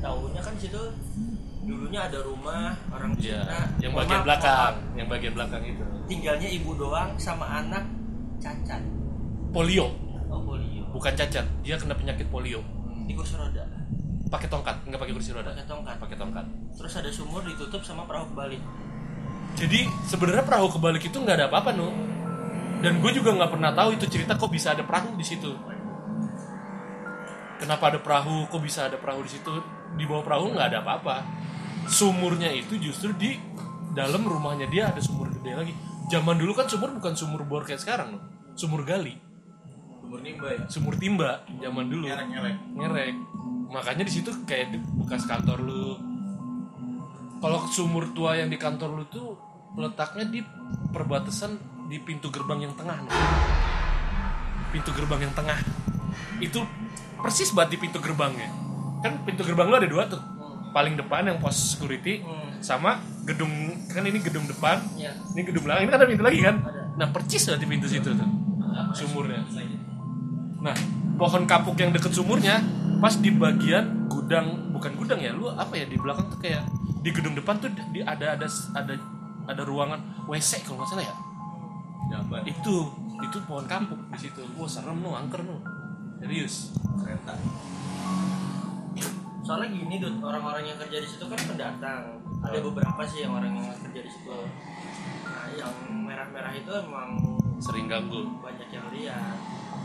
tahunya 0.00 0.40
kan 0.40 0.54
situ 0.56 0.82
dulunya 1.60 2.00
ada 2.02 2.18
rumah 2.20 2.76
orang 2.90 3.16
Iya, 3.16 3.40
Cina 3.40 3.58
yang 3.80 3.92
bagian 3.94 4.20
maaf, 4.20 4.26
belakang, 4.26 4.74
maaf. 4.76 4.96
yang 4.96 5.08
bagian 5.08 5.32
belakang 5.32 5.62
itu. 5.64 5.84
tinggalnya 6.04 6.48
ibu 6.50 6.70
doang 6.74 7.10
sama 7.16 7.46
anak 7.58 7.84
cacat 8.36 8.82
Polio, 9.48 9.86
oh 10.26 10.42
polio 10.42 10.82
bukan 10.90 11.12
cacat. 11.12 11.46
Dia 11.60 11.74
kena 11.74 11.94
penyakit 11.94 12.26
polio. 12.28 12.58
di 13.04 13.12
kursi 13.12 13.34
roda 13.34 13.62
Pakai 14.26 14.48
tongkat, 14.48 14.76
nggak 14.82 14.98
pakai 14.98 15.14
kursi 15.14 15.30
roda. 15.30 15.46
pakai 15.48 15.62
tongkat 15.64 15.96
Pakai 15.96 16.16
tongkat. 16.16 16.44
terus 16.74 16.92
ada 16.92 17.06
sumur 17.08 17.40
ditutup 17.40 17.80
sama 17.80 18.02
perahu 18.02 18.26
kebalik 18.28 18.58
Jadi 19.54 19.86
sebenarnya 20.10 20.42
perahu 20.42 20.66
kebalik 20.74 21.06
itu 21.06 21.16
nggak 21.22 21.36
ada 21.38 21.46
apa-apa 21.46 21.70
nu. 21.74 21.88
Dan 22.82 23.00
gue 23.00 23.10
juga 23.16 23.32
nggak 23.32 23.50
pernah 23.54 23.72
tahu 23.72 23.96
itu 23.96 24.04
cerita 24.10 24.36
kok 24.36 24.50
bisa 24.50 24.74
ada 24.74 24.82
perahu 24.84 25.14
di 25.16 25.24
situ. 25.24 25.54
Kenapa 27.62 27.94
ada 27.94 27.98
perahu? 28.02 28.50
Kok 28.50 28.60
bisa 28.60 28.90
ada 28.90 28.98
perahu 28.98 29.24
di 29.24 29.30
situ? 29.32 29.52
Di 29.94 30.04
bawah 30.04 30.26
perahu 30.26 30.52
nggak 30.52 30.66
ada 30.74 30.78
apa-apa. 30.84 31.16
Sumurnya 31.88 32.50
itu 32.52 32.76
justru 32.76 33.14
di 33.14 33.38
dalam 33.94 34.26
rumahnya 34.26 34.66
dia 34.66 34.90
ada 34.90 35.00
sumur 35.00 35.30
gede 35.30 35.54
lagi. 35.54 35.72
Zaman 36.10 36.36
dulu 36.36 36.52
kan 36.52 36.68
sumur 36.68 36.92
bukan 36.92 37.14
sumur 37.16 37.46
bor 37.48 37.64
kayak 37.64 37.80
sekarang, 37.80 38.18
no. 38.18 38.20
sumur 38.52 38.84
gali, 38.84 39.16
Sumur 40.04 40.20
nimba 40.20 40.46
ya 40.52 40.60
sumur 40.68 40.94
timba 41.00 41.40
zaman 41.62 41.88
dulu. 41.88 42.04
Nyerek-nyerek 42.04 42.56
ngerek 42.76 43.14
makanya 43.72 44.04
di 44.04 44.12
situ 44.12 44.30
kayak 44.44 44.76
bekas 45.00 45.24
kantor 45.24 45.64
lu 45.64 45.96
kalau 47.44 47.68
sumur 47.68 48.08
tua 48.16 48.40
yang 48.40 48.48
di 48.48 48.56
kantor 48.56 48.96
lu 48.96 49.04
tuh 49.12 49.36
letaknya 49.76 50.24
di 50.24 50.40
perbatasan 50.96 51.60
di 51.92 52.00
pintu 52.00 52.32
gerbang 52.32 52.64
yang 52.64 52.72
tengah 52.72 53.04
nih. 53.04 53.12
pintu 54.72 54.90
gerbang 54.96 55.28
yang 55.28 55.34
tengah. 55.36 55.60
Itu 56.40 56.64
persis 57.20 57.52
banget 57.52 57.76
di 57.76 57.78
pintu 57.84 58.00
gerbangnya. 58.00 58.48
Kan 59.04 59.28
pintu 59.28 59.44
gerbang 59.44 59.68
lu 59.68 59.76
ada 59.76 59.84
dua 59.84 60.08
tuh. 60.08 60.24
Paling 60.72 60.96
depan 60.96 61.28
yang 61.28 61.36
pos 61.36 61.76
security 61.76 62.24
Hmm. 62.24 62.58
sama 62.64 62.96
gedung 63.28 63.52
kan 63.92 64.00
ini 64.08 64.24
gedung 64.24 64.48
depan 64.48 64.80
ya 64.96 65.12
ini 65.36 65.44
gedung 65.44 65.68
belakang. 65.68 65.84
Ini 65.84 65.90
kan 65.92 66.00
ada 66.00 66.08
pintu 66.08 66.24
lagi 66.24 66.40
kan? 66.40 66.56
Ada. 66.64 66.80
nah 66.96 67.06
percis 67.12 67.44
banget 67.44 67.60
di 67.60 67.68
pintu 67.68 67.86
situ 67.92 68.08
tuh 68.08 68.28
sumurnya. 68.96 69.44
Nah, 70.64 70.72
pohon 71.14 71.44
kapuk 71.46 71.78
yang 71.78 71.90
deket 71.94 72.12
sumurnya 72.14 72.62
pas 72.98 73.14
di 73.18 73.30
bagian 73.34 74.08
gudang 74.08 74.72
bukan 74.72 74.92
gudang 74.96 75.20
ya, 75.20 75.30
lu 75.34 75.50
apa 75.52 75.74
ya 75.76 75.86
di 75.86 75.96
belakang 75.98 76.26
tuh 76.32 76.40
kayak 76.40 76.64
di 77.04 77.10
gedung 77.12 77.36
depan 77.36 77.60
tuh 77.60 77.68
di 77.92 78.00
ada 78.00 78.34
ada 78.34 78.46
ada 78.74 78.94
ada 79.44 79.62
ruangan 79.62 80.00
WC 80.24 80.64
kalau 80.64 80.80
nggak 80.80 80.88
salah 80.88 81.04
ya. 81.04 81.14
Jamban 82.04 82.44
Itu 82.44 82.90
itu 83.20 83.38
pohon 83.44 83.64
kapuk 83.68 84.00
di 84.12 84.18
situ. 84.28 84.40
Wah 84.56 84.68
serem 84.68 85.00
nu, 85.00 85.12
angker 85.12 85.40
nu. 85.44 85.60
Serius. 86.20 86.72
Kereta 87.00 87.36
soalnya 89.44 89.76
gini 89.76 90.00
Dut, 90.00 90.24
orang-orang 90.24 90.64
yang 90.64 90.78
kerja 90.80 90.98
di 91.04 91.08
situ 91.08 91.24
kan 91.28 91.36
pendatang 91.36 92.16
ada 92.40 92.58
beberapa 92.64 93.04
sih 93.04 93.28
yang 93.28 93.36
orang 93.36 93.52
yang 93.52 93.76
kerja 93.76 94.00
di 94.00 94.10
situ 94.10 94.32
nah 95.20 95.46
yang 95.52 95.72
merah-merah 96.08 96.52
itu 96.56 96.72
emang 96.72 97.20
Sering 97.60 97.86
ganggu. 97.86 98.40
banyak 98.40 98.68
yang 98.72 98.88
lihat 98.88 99.36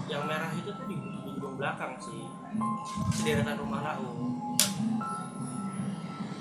yang 0.08 0.24
merah 0.26 0.50
itu 0.56 0.72
tuh 0.72 0.86
di, 0.88 0.96
belakang 1.60 1.94
sih. 2.00 2.24
Di 3.12 3.22
deretan 3.22 3.60
rumah 3.60 3.84
lau. 3.84 4.08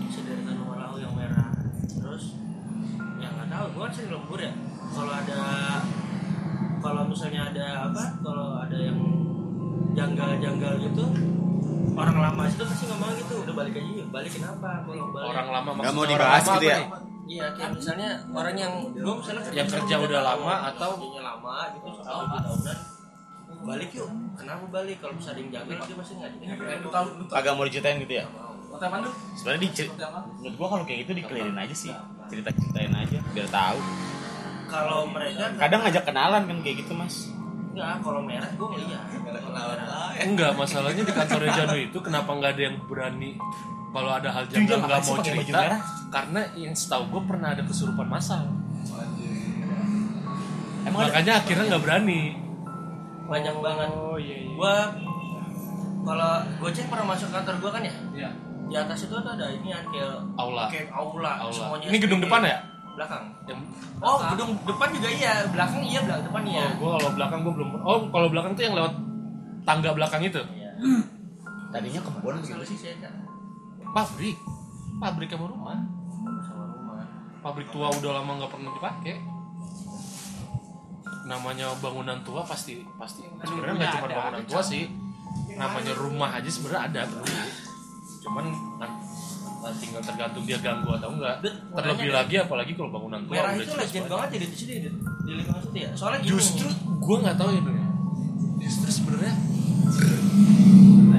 Sederetan 0.09 0.55
rumah 0.57 0.77
lau 0.81 0.97
yang 0.97 1.13
merah. 1.13 1.51
Terus 1.91 2.39
ya 3.19 3.29
nggak 3.29 3.49
tahu 3.51 3.67
gue 3.69 3.83
kan 3.83 3.93
sering 3.93 4.13
lembur 4.15 4.39
ya. 4.39 4.53
Kalau 4.89 5.13
ada 5.13 5.41
kalau 6.79 7.03
misalnya 7.05 7.51
ada 7.51 7.67
apa 7.91 8.05
kalau 8.23 8.63
ada 8.63 8.79
yang 8.79 8.99
janggal-janggal 9.93 10.79
gitu 10.81 11.05
orang 11.99 12.19
lama 12.23 12.47
itu 12.47 12.63
pasti 12.63 12.87
ngomong 12.87 13.11
gitu 13.19 13.43
udah 13.43 13.55
balik 13.59 13.75
aja 13.75 13.91
yuk 13.91 14.09
balikin 14.09 14.47
apa 14.47 14.87
kalau 14.87 15.11
balik. 15.11 15.27
Orang 15.29 15.49
lama 15.51 15.69
Nggak 15.75 15.93
mau 15.93 16.07
dibahas 16.07 16.45
gitu 16.49 16.67
ya? 16.69 16.79
Iya, 17.29 17.45
kayak 17.53 17.77
misalnya 17.77 18.09
orang 18.33 18.57
yang 18.57 18.73
gue 18.89 19.15
misalnya 19.21 19.43
Yang 19.53 19.69
kerja 19.77 19.95
udah 20.01 20.21
lama 20.25 20.55
atau- 20.73 20.97
lama 20.97 21.55
gitu, 21.77 21.89
dua 21.93 22.25
tahunan. 22.41 22.79
Balik 23.59 23.91
yuk, 23.95 24.09
kenapa 24.39 24.65
balik? 24.71 24.97
Kalau 25.03 25.15
bisa 25.19 25.35
ada 25.35 25.41
yang 25.43 25.51
jaga 25.51 25.73
dia 25.83 25.97
pasti 25.99 26.13
nggak 26.15 26.31
jadi. 26.39 26.45
Agak 27.35 27.53
mau 27.59 27.65
diceritain 27.67 27.99
gitu 28.03 28.15
ya? 28.19 28.25
Sebenarnya 29.35 29.61
di 29.65 29.69
menurut 30.39 30.55
gua 30.55 30.69
kalau 30.71 30.85
kayak 30.87 30.99
gitu 31.07 31.13
dikelirin 31.19 31.59
aja 31.59 31.75
sih. 31.75 31.93
Cerita 32.31 32.51
ceritain 32.55 32.93
aja 32.95 33.19
biar 33.35 33.49
tahu. 33.51 33.79
Kalau 34.69 35.09
mereka 35.09 35.49
kadang 35.57 35.81
ngajak 35.83 36.05
kenalan 36.05 36.43
kan 36.45 36.57
kayak 36.63 36.77
gitu 36.85 36.93
mas. 36.95 37.33
Enggak, 37.79 38.03
kalau 38.03 38.21
merah 38.27 38.51
gue 38.51 38.69
ngeliat. 38.75 39.03
enggak 40.19 40.53
masalahnya 40.59 41.03
di 41.07 41.15
kantornya 41.15 41.51
Janu 41.63 41.79
itu 41.79 41.99
kenapa 42.03 42.31
nggak 42.35 42.53
ada 42.59 42.63
yang 42.67 42.77
berani 42.91 43.39
kalau 43.95 44.11
ada 44.13 44.29
hal 44.35 44.45
janggal 44.51 44.79
nggak 44.85 45.01
mau 45.07 45.17
cerita? 45.23 45.61
karena 46.09 46.41
yang 46.57 46.75
setahu 46.77 47.05
gue 47.13 47.23
pernah 47.29 47.49
ada 47.57 47.63
kesurupan 47.65 48.09
massal 48.09 48.45
emang 50.85 51.01
ada 51.05 51.11
makanya 51.13 51.33
akhirnya 51.45 51.65
nggak 51.75 51.83
berani 51.85 52.21
Banyak 53.29 53.55
banget. 53.61 53.89
oh 53.93 54.17
iya 54.17 54.37
iya. 54.41 54.53
Gue 54.57 54.77
kalau 56.09 56.33
Gojek 56.65 56.89
pernah 56.89 57.07
masuk 57.13 57.29
kantor 57.29 57.55
gue 57.61 57.71
kan 57.71 57.83
ya, 57.85 57.95
Iya. 58.17 58.31
di 58.65 58.75
atas 58.81 59.05
itu 59.05 59.13
tuh 59.13 59.29
ada 59.29 59.47
ini 59.53 59.69
kan 59.69 59.85
kayak 59.93 60.17
aula. 60.41 60.65
kayak 60.73 60.89
aula, 60.89 61.33
aula. 61.45 61.53
Semuanya 61.53 61.87
ini 61.93 61.99
gedung 62.01 62.21
depan 62.25 62.41
ya? 62.49 62.57
Belakang. 62.97 63.25
yang 63.45 63.61
Oh, 64.01 64.19
gedung 64.33 64.51
depan 64.65 64.89
juga 64.91 65.09
iya, 65.13 65.45
belakang 65.53 65.83
iya, 65.85 66.01
belakang 66.03 66.25
depan 66.33 66.43
iya. 66.49 66.65
oh 66.65 66.71
gue 66.75 66.91
kalau 66.99 67.11
belakang 67.15 67.41
gue 67.45 67.53
belum 67.55 67.69
oh 67.85 67.99
kalau 68.11 68.29
belakang 68.33 68.53
tuh 68.57 68.65
yang 68.65 68.75
lewat 68.75 68.93
tangga 69.69 69.91
belakang 69.93 70.23
itu? 70.25 70.41
Iya. 70.55 70.71
tadinya 71.69 72.01
kebun 72.01 72.41
gitu. 72.41 72.65
sih 72.65 72.79
saya 72.81 72.97
kan 73.05 73.13
pabrik? 73.93 74.37
Pabrik 74.99 75.29
sama 75.29 75.47
rumah. 75.53 75.79
pabrik 77.39 77.69
tua 77.71 77.87
udah 77.93 78.19
lama 78.19 78.31
nggak 78.43 78.51
pernah 78.51 78.71
dipakai 78.75 79.15
namanya 81.29 81.69
bangunan 81.79 82.17
tua 82.25 82.41
pasti 82.41 82.81
pasti 82.97 83.29
sebenarnya 83.45 83.75
nggak 83.77 83.91
cuma 84.01 84.09
bangunan 84.09 84.45
tua 84.49 84.63
sih 84.65 84.89
namanya 85.61 85.93
rumah 86.01 86.31
aja 86.41 86.49
sebenarnya 86.49 86.83
ada 86.89 87.01
dulu 87.05 87.29
cuman 88.25 88.45
tinggal 89.77 90.01
tergantung 90.01 90.45
dia 90.49 90.59
ganggu 90.65 90.89
atau 90.97 91.13
enggak 91.13 91.45
terlebih 91.77 92.11
lagi 92.15 92.35
apalagi 92.41 92.73
kalau 92.73 92.89
bangunan 92.89 93.21
tua 93.29 93.37
Merah 93.37 93.53
itu 93.61 93.75
legend 93.77 94.07
banget. 94.09 94.13
banget 94.17 94.29
ya 94.33 94.39
di 94.41 94.57
sini 94.57 94.75
di, 94.81 94.89
di 95.29 95.33
lingkungan 95.37 95.61
situ 95.61 95.77
ya. 95.77 95.91
Soalnya 95.93 96.21
gini. 96.25 96.31
justru 96.33 96.69
gue 96.89 97.17
nggak 97.21 97.37
tahu 97.37 97.51
ya 97.53 97.61
Dul, 97.61 97.77
ya. 97.77 97.87
justru 98.65 98.89
sebenarnya 98.89 99.35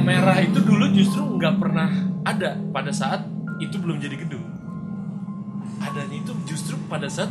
merah 0.01 0.37
itu 0.41 0.59
dulu 0.65 0.85
justru 0.89 1.21
nggak 1.37 1.55
pernah 1.61 1.89
ada 2.25 2.57
pada 2.73 2.89
saat 2.89 3.21
itu 3.61 3.75
belum 3.77 4.01
jadi 4.01 4.15
gedung 4.17 4.45
adanya 5.79 6.15
itu 6.17 6.31
justru 6.49 6.75
pada 6.89 7.05
saat 7.05 7.29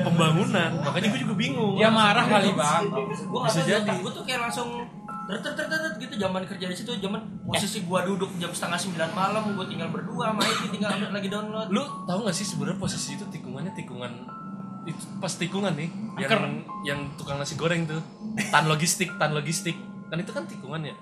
pembangunan. 0.00 0.70
Makanya 0.80 1.08
gue 1.08 1.20
juga 1.20 1.34
bingung. 1.34 1.74
Dia 1.74 1.90
marah 1.90 2.24
kali 2.24 2.50
bang. 2.50 2.82
Gua 3.26 3.40
Bisa 3.44 3.60
bisa 3.60 3.80
jadi. 3.80 3.90
Gue 3.96 4.12
tuh 4.12 4.24
kayak 4.24 4.40
langsung 4.44 4.68
ter 5.22 5.38
ter 5.38 5.52
ter 5.54 5.66
ter 5.66 5.78
gitu. 5.96 6.14
Zaman 6.16 6.42
kerja 6.44 6.66
di 6.66 6.74
situ 6.74 6.90
zaman 6.96 7.20
posisi 7.44 7.78
gua 7.82 8.02
duduk 8.02 8.30
jam 8.36 8.50
setengah 8.50 8.76
sembilan 8.76 9.10
malam 9.10 9.42
gue 9.52 9.66
tinggal 9.66 9.88
berdua 9.88 10.30
sama 10.30 10.42
Iki 10.42 10.66
tinggal 10.70 10.90
ambil 10.92 11.10
lagi 11.12 11.28
download. 11.28 11.68
Lu 11.68 11.82
tahu 12.04 12.18
nggak 12.22 12.34
sih 12.34 12.46
sebenarnya 12.46 12.78
posisi 12.78 13.14
itu 13.14 13.24
tikungannya 13.24 13.72
tikungan 13.72 14.12
itu 14.80 14.96
pas 15.20 15.28
tikungan 15.30 15.76
nih 15.76 15.92
yang 16.18 16.56
yang 16.82 17.00
tukang 17.14 17.36
nasi 17.36 17.54
goreng 17.54 17.84
tuh. 17.84 18.00
Tan 18.48 18.66
logistik 18.66 19.12
tan 19.16 19.30
logistik. 19.30 19.76
Kan 20.08 20.18
itu 20.18 20.30
kan 20.30 20.44
tikungannya 20.44 20.96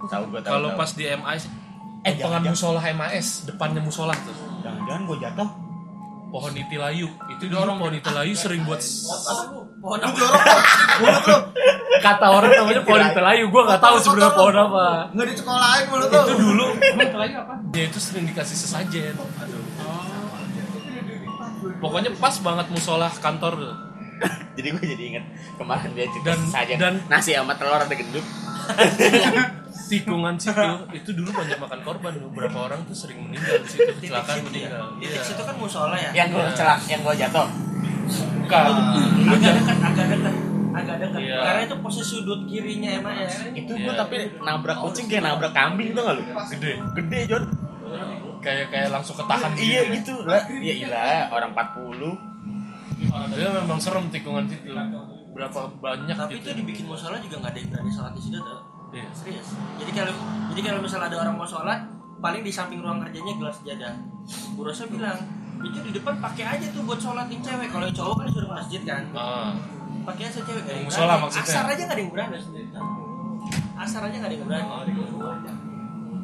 tahu 0.00 0.30
gua 0.30 0.40
tahu 0.40 0.52
kalau 0.52 0.68
pas 0.74 0.90
di 0.92 1.04
MIS 1.04 1.46
Eh, 2.02 2.18
pengan 2.18 2.42
jangan- 2.42 2.50
musola 2.50 2.80
MIS 2.84 3.28
depannya 3.46 3.78
musola 3.78 4.10
tuh. 4.16 4.34
Jangan-jangan 4.60 5.02
gua 5.06 5.16
jatuh 5.18 5.48
pohon 6.32 6.52
itilayu 6.56 7.12
itu 7.28 7.44
dulu 7.44 7.76
pohon 7.76 7.92
itilayu 7.92 8.32
sering 8.32 8.64
buat 8.64 8.80
pohon 9.84 10.00
apa? 10.00 10.24
kata 12.00 12.26
orang 12.32 12.50
namanya 12.56 12.82
pohon 12.82 13.04
itilayu 13.04 13.44
gue 13.52 13.62
nggak 13.68 13.80
tahu 13.84 13.96
sebenarnya 14.00 14.32
pohon 14.32 14.56
apa? 14.56 14.86
Nggak 15.12 15.26
di 15.28 15.34
sekolahin 15.36 15.84
mulut 15.92 16.08
tuh. 16.08 16.24
itu 16.24 16.34
dulu. 16.40 16.66
Apa? 16.72 17.54
dia 17.68 17.84
itu 17.86 17.98
sering 18.00 18.24
dikasih 18.24 18.56
sesajen. 18.56 19.14
Pokoknya 21.78 22.10
pas 22.16 22.34
banget 22.40 22.66
musola 22.72 23.12
kantor. 23.12 23.52
Tuh 23.60 23.76
jadi 24.52 24.68
gua 24.76 24.84
jadi 24.84 25.02
inget 25.02 25.24
kemarin 25.58 25.90
dia 25.96 26.06
cerita 26.12 26.30
Dan- 26.36 26.50
saja 26.52 26.72
dan- 26.78 27.02
nasi 27.08 27.34
sama 27.34 27.58
telur 27.58 27.80
ada 27.80 27.90
gendut 27.90 28.22
tikungan 29.92 30.34
situ 30.40 30.64
itu 30.96 31.10
dulu 31.12 31.30
banyak 31.36 31.58
makan 31.60 31.80
korban 31.84 32.12
beberapa 32.32 32.58
orang 32.64 32.80
tuh 32.88 32.96
sering 32.96 33.20
meninggal 33.20 33.60
di 33.60 33.68
situ 33.68 33.92
kecelakaan 34.00 34.40
ya 34.40 34.42
meninggal. 34.48 34.84
Titik 34.96 35.20
iya. 35.20 35.20
situ 35.20 35.42
kan 35.44 35.54
musola 35.60 35.96
ya? 36.00 36.10
Yang 36.16 36.28
gua 36.32 36.44
celak 36.56 36.80
yang 36.88 37.00
gua 37.04 37.14
jatuh. 37.14 37.48
Bukan. 38.40 38.72
Agak 39.28 39.52
dekat 39.60 39.78
agak 39.84 40.06
dekat. 40.16 40.34
Agak 40.72 40.96
dekat. 41.04 41.20
Iya. 41.20 41.36
karena 41.44 41.60
itu 41.68 41.76
posisi 41.84 42.08
sudut 42.08 42.40
kirinya 42.48 42.90
emang 42.96 43.14
ya. 43.20 43.28
Itu 43.52 43.72
Iya. 43.76 43.84
gua 43.84 43.92
tapi 44.00 44.16
nabrak 44.40 44.78
kucing 44.80 45.06
kayak 45.12 45.22
nabrak 45.28 45.52
kambing 45.52 45.92
tuh 45.92 46.02
gak 46.08 46.14
lu? 46.16 46.22
Gede. 46.56 46.72
Gede 46.96 47.18
John. 47.28 47.44
Kayak 48.40 48.72
kayak 48.72 48.88
langsung 48.90 49.14
ketahan 49.14 49.52
iya 49.60 49.86
gitu 49.92 50.24
lah. 50.24 50.42
Iya 50.48 50.72
iya 50.88 51.28
orang 51.28 51.52
40 51.52 52.32
dia 53.34 53.50
memang 53.50 53.78
serem 53.82 54.06
tikungan 54.14 54.46
situ 54.46 54.72
berapa 55.32 55.60
banyak 55.80 56.16
tapi 56.16 56.38
gitu 56.38 56.52
itu 56.52 56.58
dibikin 56.60 56.84
musola 56.86 57.16
juga 57.18 57.40
nggak 57.40 57.52
ada 57.56 57.58
yang 57.58 57.70
berani 57.72 57.90
sholat 57.90 58.12
di 58.12 58.20
situ 58.20 58.38
tuh 58.38 58.71
Iya. 58.92 59.08
serius. 59.16 59.48
Jadi 59.80 59.90
kalau 59.96 60.14
jadi 60.52 60.60
kalau 60.68 60.80
misalnya 60.84 61.08
ada 61.08 61.16
orang 61.24 61.34
mau 61.40 61.48
sholat 61.48 61.80
paling 62.20 62.44
di 62.44 62.52
samping 62.52 62.84
ruang 62.84 63.02
kerjanya 63.02 63.34
gelas 63.40 63.56
sejadah 63.58 63.92
Bu 64.54 64.62
Rosa 64.62 64.86
bilang 64.86 65.18
itu 65.62 65.78
di 65.80 65.90
depan 65.96 66.18
pakai 66.20 66.44
aja 66.58 66.66
tuh 66.70 66.84
buat 66.84 67.00
sholatin 67.00 67.40
cewek. 67.40 67.72
Kalau 67.72 67.88
yang 67.88 67.96
cowok 67.96 68.14
kan 68.20 68.24
disuruh 68.28 68.48
ke 68.50 68.54
masjid 68.60 68.80
kan. 68.84 69.02
Ah, 69.16 69.50
pakai 70.04 70.22
aja 70.28 70.40
cewek. 70.44 70.62
Yang 70.68 70.84
Musola 70.92 71.06
berani. 71.06 71.22
maksudnya? 71.24 71.44
asar 71.48 71.64
aja 71.66 71.82
nggak 71.82 71.96
ada 71.96 72.02
yang 72.02 72.12
berani 72.12 72.36
asar 73.82 74.02
aja 74.06 74.14
nggak 74.20 74.30
ada 74.30 74.36
yang 74.36 74.46
berani. 74.46 74.68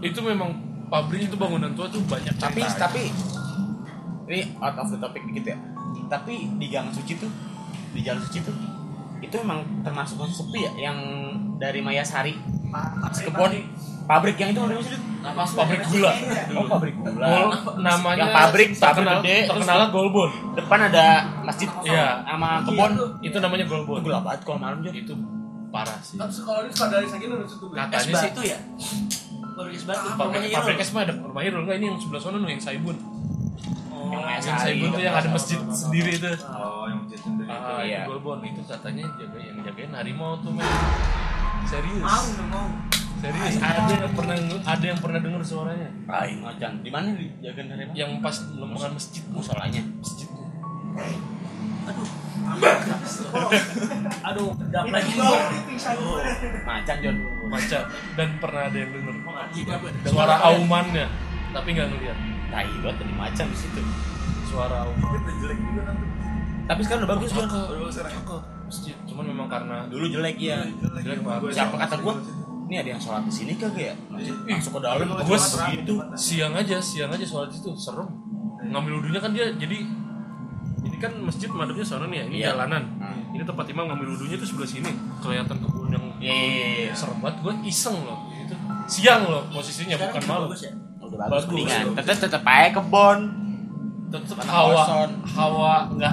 Itu 0.04 0.20
memang 0.22 0.50
pabrik 0.92 1.26
itu 1.26 1.36
bangunan 1.40 1.72
tua 1.74 1.88
tuh 1.90 2.00
banyak 2.04 2.36
tapi 2.38 2.62
cerita. 2.64 2.88
tapi 2.88 3.02
ini 4.28 4.40
out 4.60 4.76
of 4.76 4.92
the 4.92 4.98
topic 5.00 5.24
dikit 5.24 5.56
ya. 5.56 5.58
Tapi 6.08 6.56
di 6.60 6.66
gang 6.68 6.92
suci 6.92 7.16
tuh 7.16 7.32
di 7.96 8.04
jalan 8.04 8.20
suci 8.20 8.44
tuh 8.44 8.56
itu 9.18 9.34
emang 9.34 9.64
termasuk 9.82 10.22
sepi 10.30 10.62
ya 10.62 10.72
yang 10.90 10.98
dari 11.58 11.82
Mayasari 12.68 13.24
kebon 13.24 13.50
pabrik 14.04 14.36
yang 14.36 14.50
itu 14.50 14.60
namanya 14.60 14.82
sih 14.82 14.98
pabrik 15.52 15.82
gula. 15.84 16.12
Oh 16.54 16.64
pabrik 16.64 16.94
gula. 16.96 17.26
Gol, 17.26 17.48
namanya 17.78 18.16
Yang 18.18 18.30
pabrik, 18.32 18.68
pabrik 18.72 19.04
terkenal, 19.04 19.18
gede, 19.20 19.36
terkenalnya 19.44 19.88
Golbon 19.88 20.30
depan 20.54 20.78
ada 20.86 21.06
masjid 21.42 21.68
Iya. 21.82 22.24
sama 22.24 22.50
kebon 22.62 22.92
itu 23.20 23.36
namanya 23.36 23.64
Golbon 23.64 23.98
itu 23.98 24.06
gelap 24.06 24.22
banget 24.22 24.40
kalau 24.42 24.58
malam 24.58 24.78
Jon. 24.80 24.92
itu 24.94 25.12
parah 25.68 25.98
sih. 26.00 26.16
Tapi 26.16 26.32
sekolah 26.32 26.60
ini 26.62 26.72
sekolah 26.72 26.90
dari 26.90 27.06
segini 27.06 27.32
udah 27.34 27.44
situ. 27.44 27.66
es 27.66 27.76
katanya 27.76 28.00
sih 28.16 28.30
batu 28.30 28.42
ya. 28.42 28.58
Pabrik 29.52 29.74
es 29.74 29.84
batu. 29.84 30.06
Pabrik 30.16 30.78
es 30.78 30.90
mah 30.90 31.02
ada 31.04 31.12
rumah 31.14 31.42
Irul 31.42 31.60
enggak 31.64 31.76
ini 31.76 31.86
yang 31.86 31.98
sebelah 31.98 32.20
sana 32.22 32.36
nih 32.38 32.56
yang 32.56 32.62
Saibun. 32.62 32.96
Oh, 33.92 34.14
Yang 34.14 34.58
Saibun 34.62 34.88
tuh 34.88 35.02
yang 35.02 35.12
ada 35.12 35.28
masjid 35.28 35.58
sendiri 35.68 36.10
itu. 36.16 36.30
Oh, 36.48 36.88
yang 36.88 36.98
masjid 37.04 37.20
sendiri. 37.20 37.48
ah 37.50 37.82
iya. 37.84 38.00
itu 38.00 38.08
Golbon 38.08 38.40
itu 38.40 38.62
katanya 38.64 39.04
jaga 39.20 39.38
yang 39.38 39.56
jagain 39.60 39.92
harimau 39.92 40.40
tuh 40.40 40.56
men 40.56 40.64
serius? 41.68 42.02
Mau 42.02 42.24
mau. 42.48 42.68
Serius? 43.18 43.54
Ada 43.60 43.92
yang 43.92 44.14
pernah 44.16 44.36
ada 44.64 44.84
yang 44.84 44.98
pernah 44.98 45.20
dengar 45.20 45.42
suaranya? 45.44 45.88
Ay, 46.08 46.40
macan. 46.40 46.72
Di 46.80 46.90
mana 46.90 47.12
di 47.12 47.28
jagan 47.44 47.66
harimau 47.76 47.94
yang 47.94 48.10
pas 48.24 48.36
lempengan 48.56 48.92
masjid. 48.96 49.22
Musolanya. 49.28 49.82
Masjidnya 50.00 50.38
aduh 51.88 52.08
aduh 54.24 54.48
kedap 54.60 54.86
lagi. 54.92 55.12
macan 56.64 56.96
John 57.00 57.16
macan. 57.48 57.82
Dan 58.16 58.28
pernah 58.40 58.62
ada 58.68 58.76
yang 58.76 58.90
dengar 58.92 59.16
suara 60.04 60.34
aumannya 60.52 61.06
tapi 61.52 61.68
nggak 61.72 61.88
ngeliat. 61.88 62.18
Tai 62.48 62.72
banget 62.80 62.96
dari 63.00 63.14
macan 63.16 63.46
di 63.52 63.56
situ. 63.56 63.80
Suara 64.48 64.88
auman 64.88 65.20
tapi 66.68 66.84
sekarang 66.84 67.08
udah 67.08 67.12
bagus 67.16 67.32
John 67.32 67.48
cakep 67.48 68.57
masjid 68.68 68.94
cuman 69.02 69.24
memang 69.26 69.48
karena 69.48 69.76
dulu 69.88 70.04
jelek 70.06 70.36
ya 70.36 70.60
jelek. 70.84 71.18
Banget. 71.18 71.50
siapa 71.50 71.74
kata 71.74 71.94
gua 71.98 72.14
ini 72.64 72.76
ada 72.76 72.88
yang 72.92 73.00
sholat 73.00 73.24
di 73.24 73.32
sini 73.32 73.52
kagak 73.54 73.80
ya 73.82 73.94
masjid 74.08 74.34
masuk 74.46 74.76
ke 74.76 74.80
dalam 74.82 75.08
Gua 75.08 75.24
terus 75.24 75.44
gitu 75.72 75.94
siang 76.14 76.52
aja 76.52 76.76
siang 76.78 77.08
aja 77.08 77.24
sholat 77.24 77.48
itu 77.48 77.72
serem. 77.74 78.04
Ngambil 78.60 79.00
wudhunya 79.00 79.18
kan 79.18 79.32
dia 79.32 79.48
jadi 79.50 79.78
ini 80.78 80.96
kan 80.96 81.12
masjid 81.18 81.48
madepnya 81.48 81.80
sana 81.82 82.04
nih 82.06 82.18
ya 82.18 82.24
ini 82.26 82.36
Iya. 82.38 82.46
jalanan. 82.52 82.84
Hmm. 82.98 83.32
ini 83.32 83.42
tempat 83.42 83.64
imam 83.66 83.88
ngambil 83.88 84.06
wudhunya 84.12 84.36
tuh 84.36 84.44
sebelah 84.46 84.68
sini. 84.68 84.92
Kelihatan 85.18 85.56
kebun 85.56 85.88
yang 85.88 86.04
iya 86.18 86.28
iya 86.28 86.44
iya, 86.44 86.66
iya. 86.82 86.92
serem 86.92 87.16
banget. 87.18 87.40
Gue 87.40 87.54
iseng 87.64 87.96
loh 87.98 88.18
itu. 88.30 88.52
Siang 88.86 89.22
loh 89.24 89.42
posisinya 89.48 89.96
sekarang 89.96 90.12
bukan 90.12 90.20
juga 90.20 90.28
malam. 90.30 90.46
bagus 90.46 90.60
ya? 90.60 90.72
Udah 90.98 91.18
bagus, 91.18 91.32
Bagus. 91.32 91.44
mendingan. 91.48 91.84
Tetep 91.96 92.16
tetep 92.20 92.42
aja 92.44 92.68
kebon 92.70 93.18
tetep 94.08 94.36
Tanah 94.36 94.48
hawa 94.50 94.72
kosong. 94.78 95.10
hawa 95.26 95.72
nggak 95.92 96.12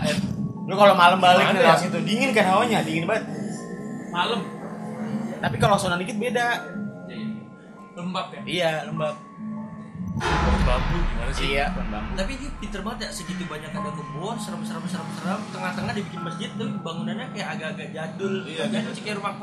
lu 0.65 0.73
kalau 0.73 0.93
malam 0.97 1.21
balik 1.21 1.53
ke 1.53 1.61
ya? 1.61 1.77
situ 1.77 1.97
dingin 2.01 2.33
kan 2.33 2.45
hawanya 2.49 2.81
dingin 2.81 3.05
banget. 3.05 3.25
Malam. 4.09 4.41
tapi 5.43 5.55
kalau 5.61 5.77
zona 5.77 5.99
dikit 6.01 6.17
beda. 6.17 6.65
Lembab 7.95 8.27
ya. 8.33 8.41
iya 8.43 8.71
lembab. 8.89 9.15
Bambu 10.65 10.97
gimana 10.97 11.31
sih? 11.35 11.45
Iya 11.53 11.69
pohon 11.77 11.87
bambu. 11.93 12.11
Tapi 12.17 12.31
ini 12.41 12.47
pinter 12.57 12.81
banget 12.81 12.99
ya 13.05 13.09
segitu 13.13 13.43
banyak 13.45 13.69
ada 13.69 13.91
kebun, 13.93 14.35
serem-serem 14.41 14.83
serem-serem, 14.89 15.39
tengah-tengah 15.53 15.93
dibikin 15.93 16.21
masjid 16.25 16.49
tuh 16.57 16.67
bangunannya 16.81 17.25
kayak 17.37 17.47
agak-agak 17.53 17.89
jadul. 17.93 18.33
Iya, 18.49 18.65
jadul. 18.73 18.91
sih 18.97 19.03
kayak 19.05 19.21
rumah 19.21 19.33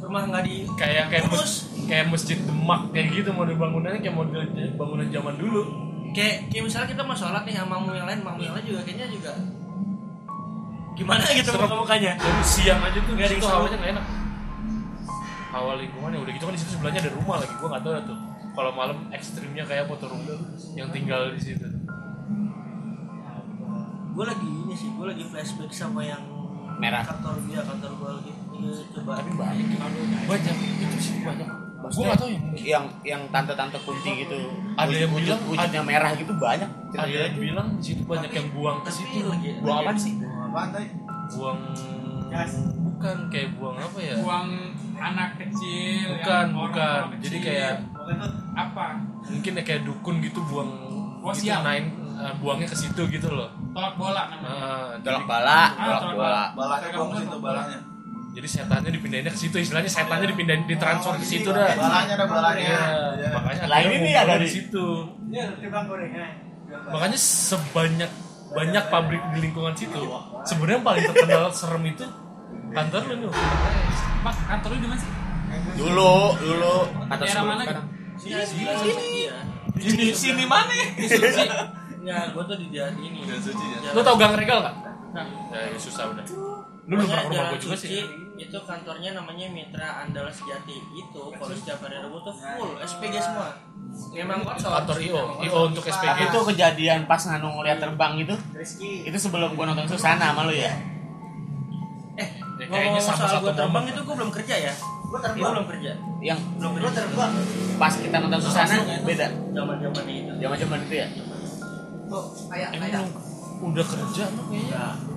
rumah 0.00 0.22
nggak 0.30 0.42
di 0.46 0.56
kayak 0.78 1.10
kayak 1.10 1.24
mes, 1.26 1.52
kayak 1.90 2.06
masjid 2.08 2.38
demak 2.38 2.80
kayak 2.94 3.06
gitu 3.12 3.30
model 3.34 3.56
bangunannya 3.58 3.98
kayak 3.98 4.14
model 4.14 4.40
bangunan 4.78 5.06
zaman 5.10 5.34
dulu. 5.34 5.62
Kayak 6.14 6.36
kayak 6.54 6.62
misalnya 6.70 6.88
kita 6.94 7.02
mau 7.02 7.16
sholat 7.18 7.42
nih 7.42 7.54
sama 7.58 7.68
makmum 7.74 7.94
yang 7.98 8.06
lain, 8.06 8.20
makmum 8.22 8.42
yang 8.46 8.54
lain 8.54 8.66
juga 8.70 8.80
kayaknya 8.86 9.08
juga 9.10 9.32
gimana 10.92 11.24
gitu 11.30 11.50
Serem. 11.50 11.64
muka 11.64 11.76
mukanya. 11.78 12.12
Jadi 12.14 12.42
siang 12.42 12.80
aja 12.80 12.98
tuh 12.98 13.12
Nggak 13.12 13.28
ada 13.30 13.46
hawanya 13.48 13.76
nggak 13.76 13.92
enak. 13.92 14.06
Hawa 15.50 15.72
lingkungannya 15.76 16.18
udah 16.20 16.32
gitu 16.32 16.44
kan 16.44 16.54
di 16.54 16.60
situ 16.60 16.70
sebelahnya 16.72 17.00
ada 17.00 17.12
rumah 17.12 17.36
lagi. 17.38 17.54
Gua 17.56 17.68
nggak 17.68 17.82
tahu 17.82 17.92
dah 17.92 18.04
tuh. 18.04 18.18
Kalau 18.50 18.70
malam 18.72 18.98
ekstrimnya 19.10 19.64
kayak 19.64 19.84
foto 19.86 20.04
rumah 20.06 20.36
yang 20.74 20.88
tinggal 20.90 21.30
di 21.30 21.40
situ. 21.40 21.66
Gue 24.10 24.24
lagi 24.26 24.42
ini 24.44 24.74
sih, 24.74 24.90
gue 24.90 25.06
lagi 25.06 25.22
flashback 25.24 25.70
sama 25.70 26.02
yang 26.02 26.20
Merah. 26.76 27.06
kantor 27.06 27.38
dia, 27.46 27.62
kantor 27.62 27.90
gue 27.94 28.10
lagi 28.12 28.32
iya, 28.52 28.72
coba. 28.90 29.12
tapi 29.16 29.32
banyak 29.32 29.66
Banyak 30.26 30.54
itu 30.76 30.98
sih 30.98 31.14
banyak. 31.22 31.48
Gua 31.80 32.04
nggak 32.04 32.18
tahu 32.18 32.28
yang 32.28 32.44
yang 32.54 32.84
yang 33.00 33.22
tante-tante 33.30 33.80
kunti 33.80 34.10
gitu 34.20 34.36
Ada 34.76 34.92
yang 34.92 35.10
wujud, 35.10 35.32
bilang- 35.32 35.44
wujudnya 35.48 35.80
merah 35.80 36.12
gitu 36.12 36.32
banyak 36.36 36.68
ada 36.92 37.08
yang 37.08 37.34
bilang 37.34 37.68
di 37.74 37.84
situ 37.86 38.02
banyak 38.04 38.28
yang 38.28 38.46
buang 38.52 38.84
ke 38.84 38.92
Tapi 38.92 39.00
situ. 39.00 39.24
lagi 39.24 39.48
buang 39.58 39.80
lagi- 39.80 39.88
apa 39.88 39.92
sih 39.96 40.14
Pantai. 40.50 40.84
Buang 41.30 41.58
bukan 42.80 43.16
kayak 43.28 43.48
buang 43.56 43.76
apa 43.76 43.98
ya? 43.98 44.14
Buang 44.20 44.48
anak 44.94 45.30
kecil. 45.36 46.14
Bukan, 46.14 46.44
yang 46.44 46.52
bukan. 46.52 47.00
orang-orang 47.00 47.20
Jadi 47.20 47.36
kecil. 47.38 47.46
kayak 47.48 47.74
apa? 48.52 48.86
mungkin 49.22 49.52
ya 49.52 49.62
kayak 49.62 49.82
dukun 49.84 50.16
gitu 50.18 50.40
buang 50.44 50.70
Oh, 51.20 51.30
gitu, 51.30 51.52
siap. 51.52 51.60
naik 51.62 51.84
eh, 52.16 52.32
buangnya 52.38 52.64
ke 52.64 52.74
situ 52.74 53.02
gitu 53.06 53.28
loh. 53.28 53.52
Tolak 53.70 53.94
bola 53.94 54.22
namanya. 54.26 54.56
Ah, 54.56 54.90
tolak 54.98 55.24
bala 55.24 55.60
Ah, 55.70 55.86
tolak 55.94 56.16
bola 56.16 56.42
Balanya 56.50 56.88
buang 56.90 57.10
ke 57.10 57.16
situ 57.20 57.36
balanya. 57.38 57.78
Jadi 58.30 58.46
setannya 58.48 58.90
dipindahinnya 58.90 59.32
ke 59.34 59.40
situ, 59.40 59.56
istilahnya 59.58 59.90
setannya 59.90 60.26
dipindahin 60.28 60.62
ditransfer 60.64 61.14
ke 61.14 61.26
situ 61.26 61.50
dah. 61.50 61.66
Balanya 61.68 62.14
ada 62.14 62.26
balanya. 62.26 62.62
Iya, 62.62 62.80
Iya. 63.12 63.28
makanya 63.34 63.62
Lah, 63.62 63.76
akhirnya 63.76 63.96
ini 63.96 64.06
nih 64.06 64.14
ada 64.16 64.34
di 64.36 64.48
situ. 64.48 64.86
Iya. 65.28 65.44
Makanya 66.88 67.18
sebanyak 67.18 68.10
banyak 68.50 68.84
pabrik 68.90 69.22
di 69.34 69.38
lingkungan 69.46 69.74
situ, 69.74 70.00
sebenarnya 70.42 70.76
yang 70.78 70.86
paling 70.86 71.04
terkenal 71.06 71.42
serem 71.50 71.84
itu 71.86 72.06
kantor 72.70 73.02
lu 73.06 73.14
nih. 73.22 73.30
Pak, 74.20 74.34
kantor 74.46 74.68
lu 74.74 74.78
di 74.78 74.88
mana 74.90 75.00
sih? 75.00 75.10
dulu 75.74 76.14
dulu 76.38 76.74
Daerah 77.10 77.26
sebelum 77.26 77.48
mana 77.50 77.62
sekarang 77.66 77.86
Sini, 78.20 78.42
sini, 78.44 78.72
sini. 78.76 79.10
Sini 79.80 80.06
sini 80.12 80.44
mana? 80.44 80.76
Nggak, 82.00 82.24
gue 82.36 82.42
tuh 82.44 82.56
di 82.60 82.66
jalan 82.68 82.94
ini. 83.00 83.18
Jalan 83.24 83.40
suci, 83.40 83.64
ya? 83.80 83.90
Lu 83.96 84.00
tau 84.04 84.16
gang 84.20 84.36
regal 84.36 84.58
nggak? 84.60 84.76
Nah, 85.16 85.24
Ya, 85.50 85.72
susah 85.80 86.04
udah. 86.12 86.24
Lu 86.84 86.94
belum 87.00 87.08
pernah 87.08 87.24
ke 87.24 87.30
rumah 87.32 87.44
gua 87.48 87.58
juga 87.58 87.76
Suci, 87.80 87.88
sih. 87.88 88.04
Itu 88.40 88.56
kantornya 88.60 89.12
namanya 89.12 89.46
Mitra 89.46 90.00
Andal 90.00 90.24
Sejati. 90.26 90.80
Itu 90.90 91.28
kalau 91.30 91.52
setiap 91.52 91.76
hari 91.80 92.00
Rabu 92.00 92.18
tuh 92.20 92.32
full 92.32 92.72
SPG 92.80 93.14
semua. 93.18 93.52
Memang 94.10 94.40
kosong. 94.42 94.72
Kantor 94.72 94.96
IO, 94.98 95.22
IO 95.40 95.58
untuk 95.66 95.84
SPG. 95.84 96.18
itu 96.24 96.38
kejadian 96.46 97.04
pas 97.04 97.20
nganu 97.20 97.52
ngeliat 97.52 97.76
terbang 97.78 98.16
gitu 98.16 98.32
itu 98.80 99.18
sebelum 99.18 99.52
gua 99.52 99.68
nonton 99.68 99.84
Susana 99.86 100.30
sama 100.30 100.46
lu 100.46 100.54
ya 100.54 100.72
Eh, 102.16 102.28
Ya, 102.56 102.64
kayaknya 102.66 102.92
ngomong 102.92 103.00
sama 103.02 103.16
soal 103.18 103.30
satu 103.34 103.42
gue 103.42 103.54
terbang 103.56 103.84
itu 103.86 104.00
gue 104.02 104.14
belum 104.14 104.30
kerja 104.30 104.54
ya. 104.60 104.72
Gue 105.02 105.18
terbang. 105.18 105.50
belum 105.50 105.66
kerja. 105.66 105.92
yang 106.20 106.38
Belum 106.56 106.72
kerja. 106.76 106.90
terbang. 106.94 107.32
pas 107.76 107.92
kita 107.94 108.16
nonton 108.20 108.40
Susana 108.40 108.74
beda 109.00 109.26
Zaman 109.50 109.76
zamannya 109.80 110.14
itu. 110.18 110.32
zaman 110.38 110.56
zaman 110.56 110.78
itu 110.82 110.94
ya 110.96 111.06
Emang 112.70 112.90
lu 113.60 113.68
udah 113.70 113.84
kerja 113.86 114.24
lu 114.30 114.42
kayaknya. 114.46 115.09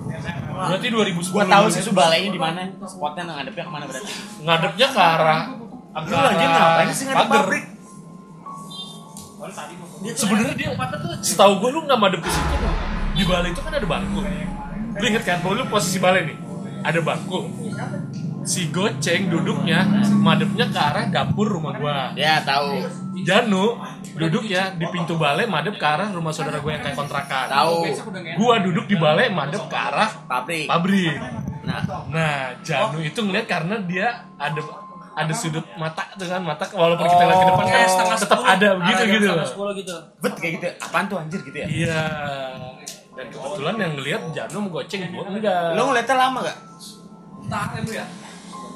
Berarti 0.54 0.86
2010. 0.88 1.34
gua 1.34 1.44
tahu 1.48 1.66
sih 1.72 1.80
lu 1.82 1.84
itu 1.84 1.92
balainya 1.92 2.30
di 2.30 2.40
mana. 2.40 2.60
Spotnya 2.86 3.22
ngadepnya 3.26 3.64
ke 3.66 3.72
mana 3.72 3.84
berarti? 3.88 4.12
Ngadepnya 4.44 4.88
ke 4.92 5.00
arah 5.00 5.42
lu 5.94 6.16
lagi 6.18 6.44
ngapain 6.44 6.90
sih 6.90 7.04
ngadep 7.06 7.28
pabrik? 7.30 7.64
Sebenarnya 10.14 10.54
dia 10.56 10.68
setahu 11.20 11.52
gue 11.60 11.70
lu 11.70 11.80
nggak 11.84 12.00
madep 12.00 12.20
ke 12.24 12.30
situ 12.32 12.54
tuh. 12.58 12.74
di 13.14 13.22
balai 13.22 13.54
itu 13.54 13.60
kan 13.62 13.72
ada 13.78 13.86
bangku. 13.86 14.20
Lu 14.98 15.04
inget 15.06 15.22
kan 15.22 15.38
lu 15.44 15.64
posisi 15.70 16.02
balai 16.02 16.26
nih? 16.26 16.36
Ada 16.82 17.00
bangku. 17.00 17.40
Si 18.44 18.68
goceng 18.68 19.32
duduknya 19.32 19.86
madepnya 20.10 20.66
ke 20.68 20.78
arah 20.80 21.04
dapur 21.08 21.46
rumah 21.46 21.78
gua. 21.78 22.12
Ya 22.18 22.42
tahu. 22.42 22.84
Janu 23.22 23.78
duduknya 24.14 24.62
di 24.78 24.86
pintu 24.88 25.18
balai 25.18 25.46
madep 25.50 25.74
ke 25.74 25.86
arah 25.86 26.08
rumah 26.14 26.30
saudara 26.30 26.62
gue 26.62 26.70
yang 26.70 26.82
kayak 26.82 26.96
kontrakan. 26.96 27.46
Tahu. 27.50 27.78
Gua 28.38 28.54
duduk 28.62 28.86
di 28.86 28.96
balai 28.96 29.28
madep 29.30 29.66
ke 29.66 29.76
arah 29.76 30.10
pabrik. 30.30 30.66
pabrik. 30.70 31.18
Nah. 31.64 31.80
Nah 32.12 32.36
Janu 32.62 33.02
itu 33.02 33.18
ngeliat 33.20 33.46
karena 33.50 33.80
dia 33.82 34.30
ada 34.38 34.60
ada 35.14 35.30
sudut 35.34 35.62
mata 35.78 36.02
tuh 36.18 36.26
kan 36.26 36.42
mata 36.42 36.66
walaupun 36.74 37.06
kita 37.06 37.22
lihat 37.22 37.38
ke 37.38 37.46
depan 37.46 37.66
kan 37.70 37.86
setengah 37.86 38.18
tetap 38.18 38.40
ada 38.42 38.68
begitu 38.82 39.02
gitu. 39.14 39.28
setengah 39.30 39.50
sepuluh 39.50 39.72
gitu. 39.78 39.94
bet 40.18 40.34
kayak 40.38 40.52
gitu. 40.58 40.66
Apaan 40.82 41.04
tuh 41.06 41.16
anjir 41.22 41.40
gitu 41.46 41.56
ya? 41.56 41.66
Iya. 41.70 42.02
Dan 43.14 43.26
kebetulan 43.30 43.74
yang 43.78 43.92
ngelihat 43.94 44.22
Janu 44.34 44.56
mau 44.66 44.70
goceng 44.82 45.06
gua 45.14 45.24
enggak. 45.30 45.78
lu 45.78 45.82
ngeliatnya 45.90 46.16
lama 46.18 46.38
gak 46.42 46.58
Tahan 47.46 47.80
lu 47.86 47.92
ya. 47.94 48.06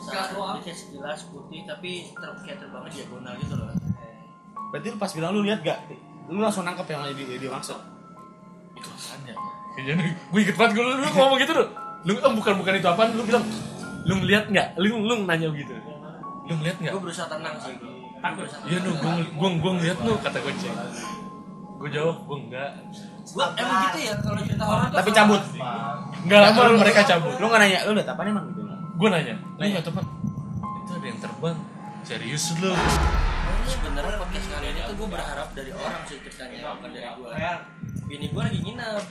Dia 0.08 0.24
kayak 0.64 0.76
sekilas 0.78 1.20
putih 1.28 1.68
tapi 1.68 2.08
ter 2.16 2.30
kayak 2.46 2.58
terbangnya 2.64 2.90
diagonal 2.96 3.34
gitu 3.36 3.54
loh. 3.58 3.68
Berarti 4.70 4.86
lu 4.92 4.98
pas 5.00 5.10
bilang 5.12 5.30
lu 5.32 5.40
lihat 5.44 5.60
gak 5.64 5.78
lu 6.28 6.44
langsung 6.44 6.64
nangkep 6.64 6.86
yang 6.92 7.08
dia, 7.16 7.36
dia 7.40 7.50
maksud 7.50 7.98
itu 8.78 8.88
apanya? 8.94 9.34
Kayaknya 9.74 9.94
gue 10.14 10.40
inget 10.42 10.56
banget 10.58 10.72
gue 10.78 10.84
lu, 10.86 10.92
lu 11.02 11.08
ngomong 11.14 11.38
gitu 11.42 11.52
tuh. 11.54 11.68
Lu 12.06 12.12
oh, 12.14 12.32
bukan 12.34 12.52
bukan 12.62 12.72
itu 12.78 12.88
apaan 12.88 13.10
lu 13.14 13.22
bilang 13.26 13.44
lu 14.06 14.14
ngeliat 14.22 14.44
nggak? 14.50 14.68
Lu 14.78 15.02
lu 15.02 15.14
nanya 15.26 15.50
gitu. 15.50 15.74
Lu 16.46 16.52
ngeliat 16.58 16.76
nggak? 16.78 16.92
Gue 16.94 17.02
berusaha 17.02 17.26
tenang 17.26 17.54
sih. 17.58 17.74
Takut. 18.18 18.46
Iya 18.66 18.78
nu, 18.82 18.90
gue 18.98 19.12
gue 19.34 19.48
gue 19.58 19.72
ngeliat 19.82 19.98
nu 20.02 20.12
kata 20.18 20.38
goceng. 20.42 20.76
Gue 21.78 21.88
jawab 21.94 22.16
gue 22.26 22.38
enggak. 22.46 22.70
Gue 23.28 23.44
emang 23.60 23.78
gitu 23.90 23.98
ya 24.02 24.14
kalau 24.18 24.40
cerita 24.40 24.64
horor 24.64 24.88
tuh. 24.88 24.96
tapi 25.04 25.10
cabut 25.12 25.42
Enggak 26.24 26.40
lama 26.48 26.60
lu 26.64 26.76
mereka 26.80 27.00
cabut. 27.04 27.34
lu 27.36 27.44
gak 27.52 27.60
nanya 27.60 27.78
lu 27.84 27.92
lihat 27.92 28.08
apa 28.08 28.20
emang 28.24 28.46
gitu 28.50 28.62
Gue 28.98 29.08
nanya, 29.14 29.34
lu 29.38 29.62
nggak 29.62 29.84
teman? 29.86 30.04
Itu 30.82 30.90
ada 30.98 31.06
yang 31.06 31.20
terbang. 31.22 31.58
Serius 32.08 32.56
lu? 32.64 32.72
sebenarnya 33.68 34.16
podcast 34.16 34.48
ini 34.64 34.80
tuh 34.80 34.96
gue 34.96 35.08
berharap 35.12 35.52
dari 35.52 35.76
orang 35.76 36.00
sih 36.08 36.16
ceritanya 36.24 36.72
bukan 36.80 36.88
dari 36.96 37.04
gue. 37.04 37.32
Bini 38.08 38.26
gue 38.32 38.42
lagi 38.48 38.58
nginep. 38.64 39.04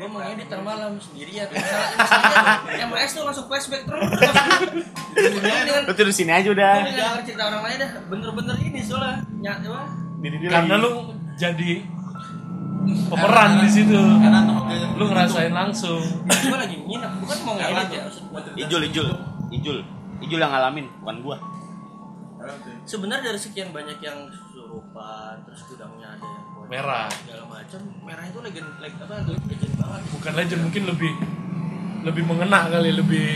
Gue 0.00 0.08
mau 0.08 0.24
ngedit 0.24 0.48
ntar 0.48 0.64
malam 0.64 0.96
sendirian. 0.96 1.44
Misalnya 1.52 2.88
MRS 2.88 3.12
tuh 3.12 3.28
langsung 3.28 3.44
flashback 3.44 3.84
terus. 3.84 4.08
Lu 5.84 5.92
tidur 5.92 6.16
sini 6.16 6.32
aja 6.32 6.48
udah 6.48 6.80
dengan 6.80 7.20
cerita 7.20 7.44
orang 7.44 7.60
lain 7.60 7.76
dah 7.76 7.90
bener-bener 8.08 8.56
ini 8.64 8.80
soalnya 8.88 9.20
nyata 9.36 9.84
Karena 10.48 10.74
lu 10.80 11.12
jadi 11.36 11.84
pemeran 13.12 13.50
di 13.60 13.68
situ. 13.68 14.00
Lu 14.96 15.04
ngerasain 15.12 15.52
langsung. 15.52 16.00
Gue 16.24 16.56
lagi 16.56 16.80
nginep 16.88 17.12
bukan 17.20 17.38
mau 17.44 17.60
ngedit 17.60 18.00
ya. 18.00 18.02
Ijul, 18.64 18.80
Ijul, 18.88 19.08
Ijul, 19.52 19.78
Ijul 20.24 20.40
yang 20.40 20.48
ngalamin, 20.56 20.88
bukan 21.04 21.18
gua. 21.20 21.59
Sebenarnya 22.88 23.24
dari 23.32 23.40
sekian 23.40 23.68
banyak 23.70 23.98
yang 24.00 24.18
surupan 24.52 25.34
terus 25.46 25.60
gudangnya 25.68 26.16
ada 26.16 26.26
yang 26.26 26.44
buat 26.56 26.68
Merah. 26.70 27.08
segala 27.10 27.44
macam 27.50 27.80
merah 28.06 28.24
itu 28.24 28.38
legend 28.40 28.68
leg 28.78 28.92
apa 28.96 29.14
legend 29.26 29.74
banget. 29.76 30.02
Bukan 30.14 30.32
legend 30.38 30.60
mungkin 30.64 30.82
lebih 30.88 31.12
lebih 32.00 32.22
mengena 32.24 32.60
kali 32.72 32.90
lebih 32.96 33.26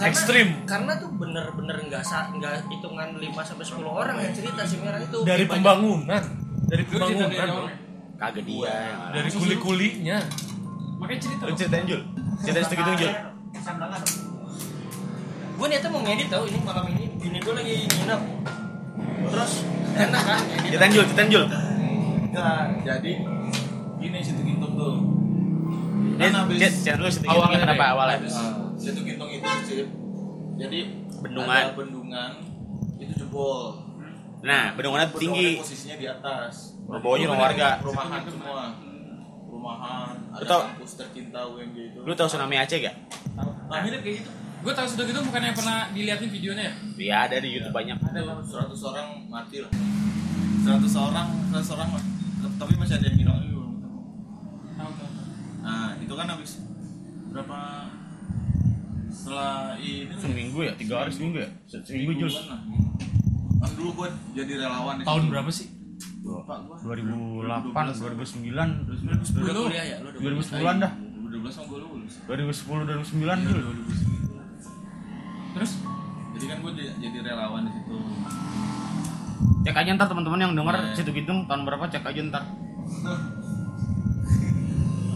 ekstrim. 0.00 0.64
karena 0.64 0.96
tuh 0.96 1.12
bener-bener 1.12 1.76
nggak 1.86 2.02
sa 2.02 2.32
nggak 2.32 2.66
hitungan 2.72 3.20
5 3.20 3.30
sampai 3.44 3.64
10 3.68 3.84
orang 3.84 4.16
yang 4.16 4.32
cerita 4.32 4.62
si 4.64 4.76
merah 4.80 5.00
itu. 5.02 5.18
Dari 5.22 5.44
pembangunan 5.44 6.22
dari 6.64 6.82
cerita 6.88 7.04
pembangunan. 7.04 7.68
Kagak 8.14 8.44
dia. 8.46 8.76
Dari 9.10 9.30
kuli 9.34 9.56
kulinya 9.58 10.18
Makanya 11.04 11.20
cerita 11.20 11.42
Lu 11.44 11.50
dong. 11.52 11.58
ceritain 11.58 11.84
Jul, 11.84 12.02
ceritain 12.40 12.64
segitu 12.64 12.92
Jul. 12.96 13.12
gue 15.54 15.66
niatnya 15.70 15.90
mau 15.92 16.02
ngedit 16.02 16.28
tau 16.32 16.44
ini 16.48 16.58
malam 16.66 16.84
ini. 16.90 17.04
Bini 17.14 17.38
gue 17.38 17.54
lagi 17.54 17.74
nginep 17.86 18.22
terus 19.26 19.52
enak 19.94 20.22
kan 20.22 20.38
Ceritain 20.62 20.92
Jul. 21.28 21.44
Enggak, 22.24 22.62
jadi 22.82 23.12
gini 23.96 24.18
situ 24.20 24.40
gintung 24.42 24.72
tuh. 24.74 24.94
Dia 26.14 26.26
Kan 26.26 26.34
habis 26.44 26.58
dulu 26.78 27.08
sedikit 27.08 27.32
Awalnya 27.32 27.58
kenapa 27.60 27.84
awalnya. 27.88 28.16
habis 28.18 28.34
situ 28.76 29.00
gintung 29.02 29.30
itu 29.30 29.48
sih. 29.64 29.86
Jadi 30.54 30.80
Bendungan. 31.20 31.62
ada 31.62 31.72
bendungan 31.72 32.30
itu 32.96 33.12
jebol. 33.16 33.80
Nah, 34.40 34.74
bendungannya 34.74 35.08
tinggi. 35.14 35.56
posisinya 35.56 35.96
di 35.96 36.06
atas 36.06 36.76
bawahnya 36.84 37.26
rumah 37.26 37.48
warga. 37.48 37.68
perumahan 37.80 38.20
semua 38.22 38.62
perumahan 39.42 40.08
ada 40.30 40.44
tau- 40.44 40.64
kampus 40.68 40.92
tercinta 40.94 41.40
UNJ 41.44 41.76
itu 41.88 41.98
Lu 42.00 42.12
tahu 42.12 42.28
tsunami 42.28 42.56
Aceh 42.56 42.78
gak? 42.78 42.94
Nah, 43.64 43.78
mirip 43.80 44.00
kayak 44.00 44.20
gitu. 44.20 44.30
Gue 44.64 44.72
tahu 44.72 44.86
sudah 44.88 45.04
gitu 45.04 45.20
bukannya 45.20 45.52
pernah 45.52 45.92
diliatin 45.92 46.32
videonya 46.32 46.64
ya? 46.64 46.74
Iya, 46.96 47.16
ada 47.28 47.36
di 47.36 47.48
YouTube 47.52 47.74
banyak. 47.76 47.96
ada 48.00 48.20
lah 48.24 48.36
100 48.40 48.72
orang 48.80 49.08
mati 49.28 49.60
lah 49.60 49.68
100 50.64 50.88
orang 50.96 51.28
100 51.52 51.74
orang 51.76 51.90
lah 51.92 52.04
tapi 52.56 52.72
masih 52.80 52.96
ada 52.96 53.06
yang 53.12 53.18
hilang 53.20 53.38
juga 53.44 53.52
belum 53.52 53.72
ketemu 53.76 54.00
nah 55.60 55.92
itu 56.00 56.14
kan 56.14 56.26
habis 56.32 56.50
berapa 57.28 57.58
setelah 59.12 59.76
ini 59.76 60.12
Seminggu 60.16 60.58
ya? 60.64 60.72
Tiga 60.76 60.94
hari 61.04 61.12
seminggu 61.12 61.38
ya? 61.44 61.48
Seminggu 61.68 62.24
lah. 62.24 62.60
kan 63.60 63.70
dulu 63.76 63.90
gue 64.00 64.08
jadi 64.32 64.52
relawan 64.64 65.04
Tahun 65.04 65.20
situ. 65.20 65.30
berapa 65.32 65.50
sih? 65.52 65.68
Gua. 66.24 66.40
2008, 66.88 68.00
2009, 68.00 68.48
2010 68.48 69.44
Lu 69.44 69.44
udah 69.44 69.62
kuliah 69.68 69.84
ya, 69.84 69.96
lu 70.00 70.08
udah 70.08 70.20
2010-an 70.40 70.76
dah. 70.80 70.92
2012 70.96 71.52
sama 71.52 71.66
gue 71.68 71.78
lulus 71.84 72.14
2010, 72.24 72.88
2009 72.88 73.44
Jul. 73.44 73.60
Terus 75.54 75.70
jadi 76.34 76.44
kan 76.46 76.58
gue 76.60 76.72
jadi 76.98 77.18
relawan 77.22 77.62
di 77.64 77.72
situ 77.72 77.94
Cek 79.62 79.76
aja 79.76 79.90
ntar 79.94 80.06
teman-teman 80.06 80.40
yang 80.40 80.52
denger 80.52 80.76
Iya. 80.76 80.92
situ 80.94 81.10
gitu 81.10 81.32
tahun 81.46 81.62
berapa 81.64 81.88
cek 81.88 82.04
aja 82.04 82.20
ntar. 82.26 82.42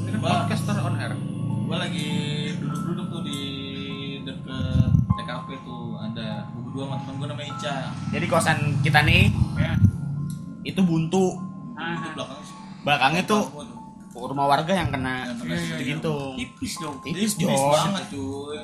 Ini 0.00 0.10
kan 0.14 0.20
podcaster 0.22 0.76
on 0.78 0.96
air. 0.96 1.12
gue 1.68 1.76
lagi 1.76 2.08
duduk-duduk 2.56 3.06
tuh 3.12 3.20
di 3.22 3.40
deket 4.24 4.88
TKP 4.88 5.48
tuh 5.60 6.00
ada 6.00 6.48
gue 6.48 6.62
berdua 6.64 6.84
sama 6.86 6.96
temen 6.98 7.14
gue 7.14 7.28
namanya 7.28 7.48
Ica 7.52 7.76
Jadi 8.08 8.24
kosan 8.26 8.58
kita 8.80 9.04
nih 9.04 9.28
ya. 9.54 9.76
itu 10.64 10.80
buntu. 10.80 11.36
Itu 11.76 12.08
belakang 12.14 12.40
Belakangnya 12.80 13.22
tuh. 13.26 13.44
Rumah 14.10 14.46
warga 14.46 14.72
yang 14.72 14.88
kena 14.88 15.30
kena 15.32 15.46
Iya, 15.46 15.54
iya, 15.54 15.66
situ 15.68 15.78
iya. 15.78 15.90
gitu. 15.94 16.14
Tipis 16.34 16.72
dong. 16.78 16.96
Tipis 17.00 17.32
Tipis 17.34 17.54
Jon. 17.54 17.70
banget 17.70 18.04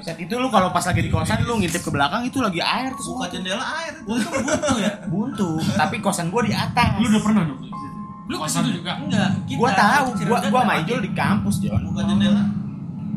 Saat 0.03 0.19
itu 0.19 0.35
lu 0.35 0.49
kalau 0.49 0.69
pas 0.69 0.83
lagi 0.83 1.01
di 1.01 1.11
kosan 1.11 1.39
lu 1.43 1.55
ngintip 1.57 1.81
ke 1.81 1.91
belakang 1.91 2.23
itu 2.23 2.39
lagi 2.39 2.59
air 2.59 2.91
tuh 2.93 3.15
buka 3.15 3.27
jendela 3.29 3.63
air 3.79 3.93
itu 3.95 4.09
Buntu 4.09 4.75
ya? 4.79 4.93
Buntu, 5.07 5.49
tapi 5.75 5.97
kosan 5.99 6.29
gua 6.29 6.43
di 6.43 6.53
atas. 6.53 6.97
Lu 6.97 7.07
udah 7.07 7.23
pernah 7.23 7.43
dong? 7.45 7.59
di 7.59 7.69
situ? 7.69 7.99
Lu 8.25 8.35
ke 8.37 8.49
situ 8.49 8.69
juga? 8.75 8.93
Enggak. 8.97 9.31
Kita, 9.45 9.59
Gua 9.59 9.71
tahu, 9.71 10.07
gua 10.23 10.39
gua 10.45 10.61
sama 10.63 10.75
Ijul 10.81 10.99
di 11.01 11.11
kampus, 11.13 11.55
Jon. 11.61 11.81
buka 11.85 12.03
jendela 12.05 12.43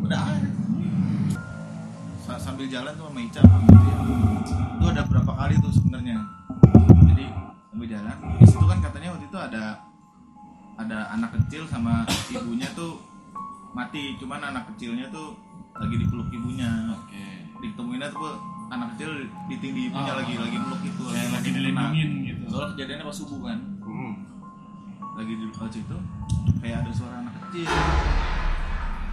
udah 0.02 0.20
air 0.30 0.46
Sa- 2.22 2.36
sambil 2.38 2.68
jalan 2.68 2.92
tuh 2.94 3.08
sama 3.08 3.20
Ica 3.22 3.40
gitu 3.40 3.76
ya. 3.82 3.98
itu 4.78 4.86
ada 4.86 5.02
berapa 5.04 5.32
kali 5.34 5.54
tuh 5.58 5.72
sebenarnya 5.72 6.18
jadi 7.08 7.26
sambil 7.66 7.88
jalan 7.90 8.16
di 8.36 8.46
situ 8.46 8.64
kan 8.64 8.80
katanya 8.80 9.08
waktu 9.12 9.26
itu 9.26 9.38
ada 9.38 9.64
ada 10.78 11.10
anak 11.12 11.34
kecil 11.36 11.66
sama 11.66 12.02
ibunya 12.30 12.70
tuh 12.72 13.02
mati 13.72 14.14
cuman 14.18 14.42
anak 14.44 14.70
kecilnya 14.72 15.10
tuh 15.10 15.34
lagi 15.74 15.96
dipeluk 15.96 16.30
ibunya 16.30 16.70
Oke. 16.92 17.26
ditemuinnya 17.60 18.10
tuh 18.10 18.38
anak 18.68 18.94
kecil 18.94 19.10
ditinggi 19.48 19.90
ibunya 19.90 20.12
Ah. 20.12 20.18
lagi 20.20 20.34
lagi 20.36 20.58
meluk 20.58 20.82
itu 20.84 21.04
Kayak 21.04 21.30
lagi 21.32 21.50
mengena. 21.50 21.58
dilindungin 21.58 22.10
gitu. 22.24 22.44
soalnya 22.48 22.70
kejadiannya 22.74 23.06
pas 23.06 23.16
subuh 23.16 23.40
kan 23.44 23.60
lagi 25.18 25.34
di 25.34 25.46
pas 25.50 25.74
itu 25.74 25.98
kayak 26.58 26.78
ada 26.80 26.92
suara 26.92 27.16
anak 27.20 27.34
kecil 27.42 27.66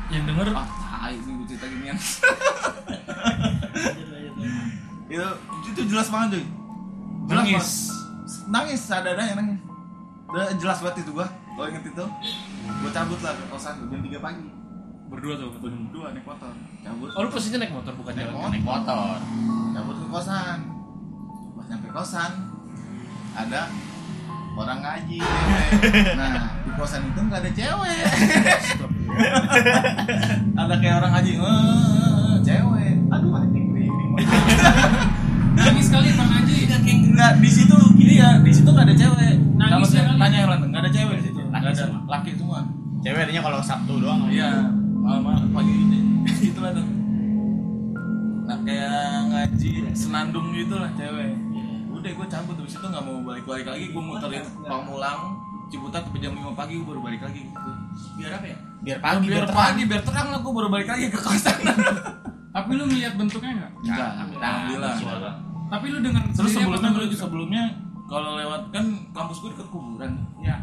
Yang 0.07 0.24
denger 0.29 0.46
ah 0.53 0.68
tai 0.68 1.16
nih 1.16 1.33
gue 1.35 1.46
cerita 1.48 1.66
ginian 1.66 1.96
itu 5.07 5.27
itu 5.66 5.81
jelas 5.87 6.09
banget 6.09 6.29
cuy 6.31 6.44
jelas 7.24 7.37
nangis. 7.38 7.68
banget. 7.79 8.48
nangis 8.50 8.81
sadadanya 8.83 9.35
nangis 9.35 9.59
udah 10.35 10.51
jelas 10.59 10.83
banget 10.83 10.97
itu 11.01 11.11
gua. 11.12 11.27
Kalau 11.31 11.66
inget 11.68 11.85
itu 11.87 12.05
gua 12.75 12.90
cabut 12.90 13.20
lah 13.23 13.33
ke 13.33 13.44
kosan 13.47 13.75
jam 13.87 14.01
3 14.03 14.18
pagi. 14.20 14.47
Berdua 15.05 15.35
tuh. 15.38 15.49
berdua 15.57 16.11
naik 16.11 16.27
motor. 16.27 16.51
Cabut. 16.83 17.09
Oh 17.09 17.20
lu 17.23 17.31
posisinya 17.31 17.62
naik 17.62 17.73
motor 17.73 17.92
bukan 17.94 18.12
Naik 18.12 18.27
jalan? 18.27 18.35
motor. 18.35 18.51
Naik 18.51 18.64
motor. 18.66 19.16
cabut 19.73 19.94
ke 19.97 20.07
kosan. 20.11 20.59
Pas 21.55 21.66
nyampe 21.68 21.88
kosan 21.88 22.31
ada 23.33 23.62
orang 24.55 24.79
ngaji. 24.81 25.18
Nah 26.18 26.35
di 26.61 26.70
kosan 26.73 27.03
itu 27.05 27.20
nggak 27.20 27.40
ada 27.40 27.51
cewek. 27.53 28.03
Ada 30.55 30.75
kayak 30.79 30.97
orang 30.99 31.12
ngaji 31.12 31.33
"Eh, 31.37 32.35
cewek. 32.42 32.94
Aduh. 33.09 33.31
Anjing 33.35 33.64
merinding. 33.70 34.11
Nangis 35.59 35.87
kali 35.87 36.11
Bang 36.12 36.31
Haji. 36.33 36.53
Nggak 37.14 37.33
di 37.38 37.50
situ 37.50 37.77
gini 37.94 38.14
ya 38.18 38.42
di 38.42 38.50
situ 38.50 38.68
nggak 38.68 38.87
ada 38.90 38.96
cewek. 38.98 39.35
Nangis 39.55 39.90
ya 39.94 40.03
tanya 40.18 40.37
yang 40.42 40.50
lain 40.50 40.62
nggak 40.74 40.83
ada 40.83 40.90
cewek 40.90 41.16
di 41.22 41.24
situ. 41.31 41.40
Nggak 41.46 41.62
ada. 41.62 41.72
semua. 41.79 42.00
laki 42.11 42.31
semua. 42.35 42.61
Cewek 43.07 43.20
adanya 43.29 43.42
kalau 43.46 43.59
Sabtu 43.62 43.92
doang. 44.03 44.20
iya 44.29 44.50
malam-malam. 44.98 45.46
Pagi 45.55 45.72
ini 45.87 45.98
itulah 46.42 46.70
tuh. 46.74 46.87
Nah 48.44 48.59
kayak 48.66 49.09
ngaji 49.31 49.70
senandung 49.94 50.50
gitu 50.53 50.74
lah 50.74 50.90
cewek. 50.98 51.33
Udah 51.94 52.11
gue 52.11 52.27
cabut. 52.29 52.55
Habis 52.59 52.74
itu 52.77 52.87
nggak 52.90 53.05
mau 53.07 53.16
balik-balik 53.22 53.66
lagi. 53.70 53.85
Gue 53.94 54.03
muterin 54.03 54.44
Pamulang 54.66 55.20
Ciputat 55.72 56.05
sampai 56.05 56.20
jam 56.20 56.37
5 56.37 56.53
pagi 56.53 56.77
gue 56.77 56.87
baru 56.87 57.00
balik 57.00 57.24
lagi 57.24 57.40
gitu. 57.40 57.70
Biar 58.20 58.37
apa 58.37 58.46
ya? 58.46 58.57
Biar 58.85 58.98
pagi, 59.00 59.16
biar, 59.24 59.33
biar, 59.33 59.44
terang. 59.48 59.59
pagi 59.64 59.83
biar 59.88 60.03
terang 60.05 60.27
lah 60.29 60.38
gue 60.44 60.53
baru 60.53 60.68
balik 60.68 60.88
lagi 60.92 61.05
ke 61.09 61.18
kosan. 61.18 61.59
Tapi 62.55 62.70
lu 62.79 62.85
ngeliat 62.87 63.14
bentuknya 63.16 63.50
enggak? 63.59 63.72
enggak 63.81 64.11
alhamdulillah. 64.20 64.94
Suara. 65.00 65.53
Tapi 65.74 65.87
lu 65.88 65.98
dengan 66.00 66.22
terus 66.28 66.50
sebelumnya 66.52 66.90
lu 66.90 67.02
juga? 67.04 67.18
sebelumnya 67.20 67.62
kalau 68.04 68.30
lewat 68.37 68.62
kan 68.70 68.84
kampus 69.10 69.37
gue 69.40 69.50
deket 69.50 69.68
kuburan 69.68 70.12
Ya. 70.38 70.56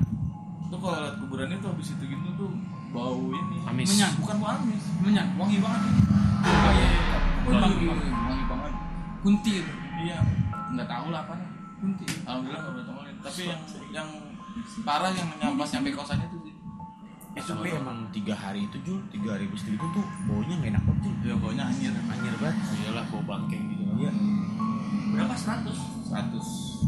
tuh 0.65 0.79
kalau 0.79 0.97
lewat 0.97 1.15
kuburan 1.19 1.47
itu 1.49 1.65
habis 1.65 1.87
itu 1.91 2.03
gitu 2.05 2.29
tuh 2.33 2.51
bau 2.89 3.19
ini 3.29 3.57
Amis. 3.65 3.87
Menyan, 3.89 4.11
bukan 4.17 4.35
bau 4.37 4.49
amis 4.53 4.83
Menyan. 4.99 5.27
wangi 5.35 5.57
banget 5.57 5.81
Oh 6.41 6.71
iya 6.71 6.87
iya. 6.87 7.17
wangi, 7.49 7.87
wangi 8.09 8.43
banget 8.45 8.73
Kunti 9.19 9.51
itu. 9.57 9.73
iya 10.01 10.17
nggak 10.71 10.87
tahu 10.87 11.07
lah 11.09 11.21
apa 11.23 11.35
Kunti. 11.77 12.05
alhamdulillah 12.23 12.61
nggak 12.61 12.75
bertemu 12.77 12.99
tapi 13.21 13.41
yang 13.45 13.61
yang 13.91 14.07
parah 14.81 15.11
yang 15.11 15.29
nyampas 15.37 15.69
nyampe 15.71 15.91
kosannya 15.91 16.27
tuh 16.27 16.39
sih 16.41 16.55
Eh, 17.31 17.39
tapi 17.39 17.71
emang 17.71 18.11
tiga 18.11 18.35
hari 18.35 18.67
itu 18.67 18.75
Jul, 18.83 18.99
tiga 19.07 19.31
hari 19.31 19.47
habis 19.47 19.63
itu 19.63 19.79
tuh 19.79 20.03
baunya 20.25 20.51
nggak 20.53 20.71
enak 20.75 20.83
banget 20.83 21.01
Jul. 21.01 21.15
ya 21.23 21.35
baunya 21.37 21.63
anjir 21.63 21.91
Anjir 22.03 22.33
banget. 22.35 22.55
Iyalah 22.75 23.05
bau 23.07 23.23
bangke 23.23 23.55
gitu. 23.55 23.83
Iya. 23.97 24.11
Berapa? 25.11 25.35
100? 25.35 25.67
100 26.07 26.39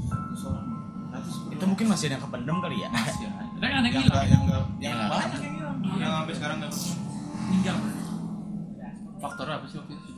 100 0.03 0.49
orang. 0.49 0.65
100 1.11 1.53
Itu 1.53 1.63
mungkin 1.63 1.85
masih 1.87 2.05
ada 2.07 2.13
yang 2.15 2.23
kependem 2.23 2.57
kali 2.59 2.77
ya. 2.79 2.89
masih 2.89 3.25
ada. 3.27 3.43
Yang 3.59 3.71
yang 3.71 3.83
yang 3.83 4.03
nggak 4.43 4.63
yang 4.79 4.95
Iya. 4.95 5.05
banyak 5.07 5.39
yang 5.39 5.53
hilang. 5.55 5.77
Yang 5.93 6.11
sampai 6.11 6.33
sekarang 6.33 6.55
nggak 6.57 6.71
ketemu 6.71 6.95
Tinggal. 7.43 7.77
Faktor 9.15 9.47
apa 9.47 9.65
sih 9.65 9.77
waktu 9.77 9.93
itu? 9.93 10.09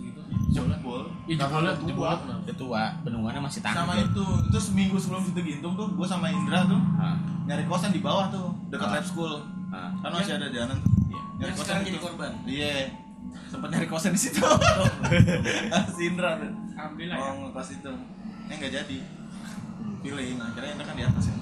Jebol. 0.50 1.04
Iya 1.28 1.36
jebolnya 1.38 1.74
kenapa? 1.76 2.42
Udah 2.42 2.56
tua, 2.56 2.84
bendungannya 3.04 3.42
masih 3.44 3.60
tahan. 3.60 3.76
sama 3.76 3.94
itu 4.00 4.24
itu 4.48 4.58
seminggu 4.58 4.96
sebelum 4.96 5.22
situ 5.22 5.40
gintung 5.44 5.76
tuh 5.76 5.92
gue 5.92 6.08
sama 6.08 6.32
Indra 6.32 6.64
tuh 6.64 6.80
Ah, 6.96 7.20
nyari 7.46 7.68
kosan 7.68 7.92
di 7.92 8.00
bawah 8.00 8.32
tuh 8.32 8.56
dekat 8.72 8.90
lab 8.90 9.06
school. 9.06 9.44
Ah. 9.70 9.92
kan 10.00 10.10
masih 10.12 10.34
ada 10.34 10.48
jalan 10.48 10.76
tuh. 10.76 10.92
Iya. 11.06 11.22
nyari 11.36 11.44
Yang 11.46 11.58
kosan 11.60 11.76
jadi 11.84 12.00
korban. 12.00 12.32
iya. 12.48 12.74
Sempat 13.46 13.68
nyari 13.70 13.86
kosan 13.86 14.12
di 14.12 14.22
situ. 14.22 14.40
Si 15.96 16.02
Indra 16.08 16.40
tuh 16.40 16.52
Alhamdulillah 16.76 17.16
ya. 17.16 17.24
mau 17.24 17.36
ngekos 17.46 17.70
itu. 17.74 17.92
Eh 18.46 18.56
nggak 18.56 18.74
jadi. 18.74 18.98
Pilih 20.02 20.28
nah 20.38 20.46
akhirnya 20.48 20.70
Indra 20.72 20.86
kan 20.86 20.96
di 20.96 21.04
atas 21.04 21.26
ya? 21.26 21.36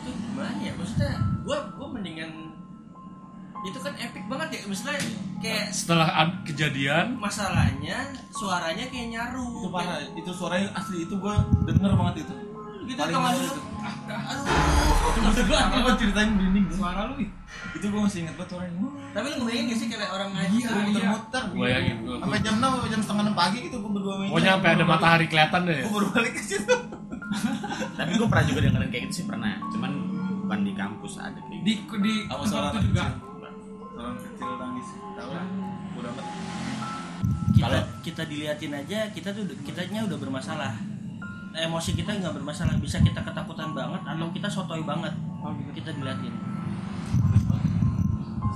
Itu 0.00 0.10
gimana 0.16 0.58
ya? 0.58 0.72
Maksudnya 0.74 1.12
gua 1.42 1.58
gua 1.74 1.88
mendingan 1.90 2.30
itu 3.60 3.76
kan 3.76 3.92
epic 3.94 4.24
banget 4.24 4.48
ya? 4.50 4.60
Maksudnya 4.64 4.96
kayak 5.38 5.66
Setelah 5.70 6.08
ad- 6.16 6.40
kejadian. 6.42 7.20
Masalahnya 7.20 7.98
suaranya 8.32 8.88
kayak 8.88 9.08
nyaru. 9.12 9.48
Itu 9.60 9.68
parah. 9.68 10.00
Itu 10.16 10.30
suaranya 10.32 10.68
asli. 10.72 11.04
Itu 11.04 11.14
gue 11.16 11.34
denger 11.68 11.92
banget 11.92 12.24
itu. 12.24 12.34
Gitu 12.88 12.96
Paling 12.96 13.12
kalau 13.12 13.28
nyaru 13.28 13.36
masuk 13.36 13.52
itu. 13.52 13.62
aduh. 14.08 15.30
Itu 15.30 15.42
gue 15.44 15.58
Apa? 15.58 15.76
gue 15.76 15.94
ceritain 16.00 16.30
merinding 16.32 16.64
Suara 16.72 17.00
lu 17.06 17.14
ih. 17.20 17.28
Itu 17.70 17.86
gue 17.86 18.00
masih 18.00 18.18
inget 18.20 18.34
banget 18.34 18.50
suaranya 18.50 18.82
tapi 19.10 19.26
lu 19.26 19.36
ngebayangin 19.38 19.66
gak 19.66 19.76
sih 19.76 19.86
kayak 19.88 20.10
orang 20.10 20.30
ngaji 20.30 20.56
Iya, 20.56 20.68
gue 20.68 20.82
muter-muter. 20.86 21.42
Gua 21.50 21.66
yakin, 21.68 21.94
gua- 22.00 22.20
sampai 22.20 22.38
jam 22.40 22.54
6 22.54 22.70
sampai 22.70 22.90
jam 22.90 23.00
setengah 23.00 23.24
6 23.24 23.34
pagi 23.36 23.58
gitu 23.60 23.76
gue 23.76 23.90
berdua 23.90 24.14
main 24.16 24.28
Pokoknya 24.28 24.50
sampai 24.52 24.70
ada 24.70 24.84
matahari 24.84 25.26
kelihatan 25.26 25.60
deh. 25.64 25.78
gue 25.80 25.92
baru 25.92 26.08
balik 26.10 26.32
ke 26.32 26.42
situ. 26.42 26.74
Tapi 27.98 28.10
gue 28.12 28.28
pernah 28.28 28.44
juga 28.44 28.58
dengerin 28.60 28.88
kayak 28.88 29.02
gitu 29.04 29.14
sih 29.14 29.24
pernah. 29.24 29.50
Cuman 29.68 29.90
bukan 30.40 30.60
di 30.60 30.72
kampus 30.72 31.12
ada 31.16 31.38
kayak 31.40 31.60
gitu. 31.64 31.94
Di 31.96 32.04
di 32.04 32.12
suara 32.44 32.68
itu 32.70 32.78
juga. 32.86 33.02
anak 33.92 34.14
kecil 34.16 34.50
nangis 34.56 34.86
tahu 35.12 35.30
lah. 35.30 35.46
Udah 35.92 36.10
amat. 36.12 36.26
Kita 37.50 37.62
Kalau- 37.62 37.86
kita 38.00 38.22
diliatin 38.24 38.72
aja 38.72 38.98
kita 39.10 39.28
tuh 39.30 39.44
kitanya 39.60 40.00
udah 40.04 40.16
bermasalah. 40.16 40.72
Emosi 41.52 41.90
kita 41.92 42.14
nggak 42.14 42.32
bermasalah 42.32 42.78
bisa 42.78 42.96
kita 42.98 43.20
ketakutan 43.20 43.74
banget 43.74 44.02
atau 44.04 44.26
kita 44.30 44.46
sotoy 44.46 44.82
banget. 44.82 45.10
Oh 45.40 45.50
gitu. 45.52 45.70
kita 45.74 45.90
diliatin 45.92 46.30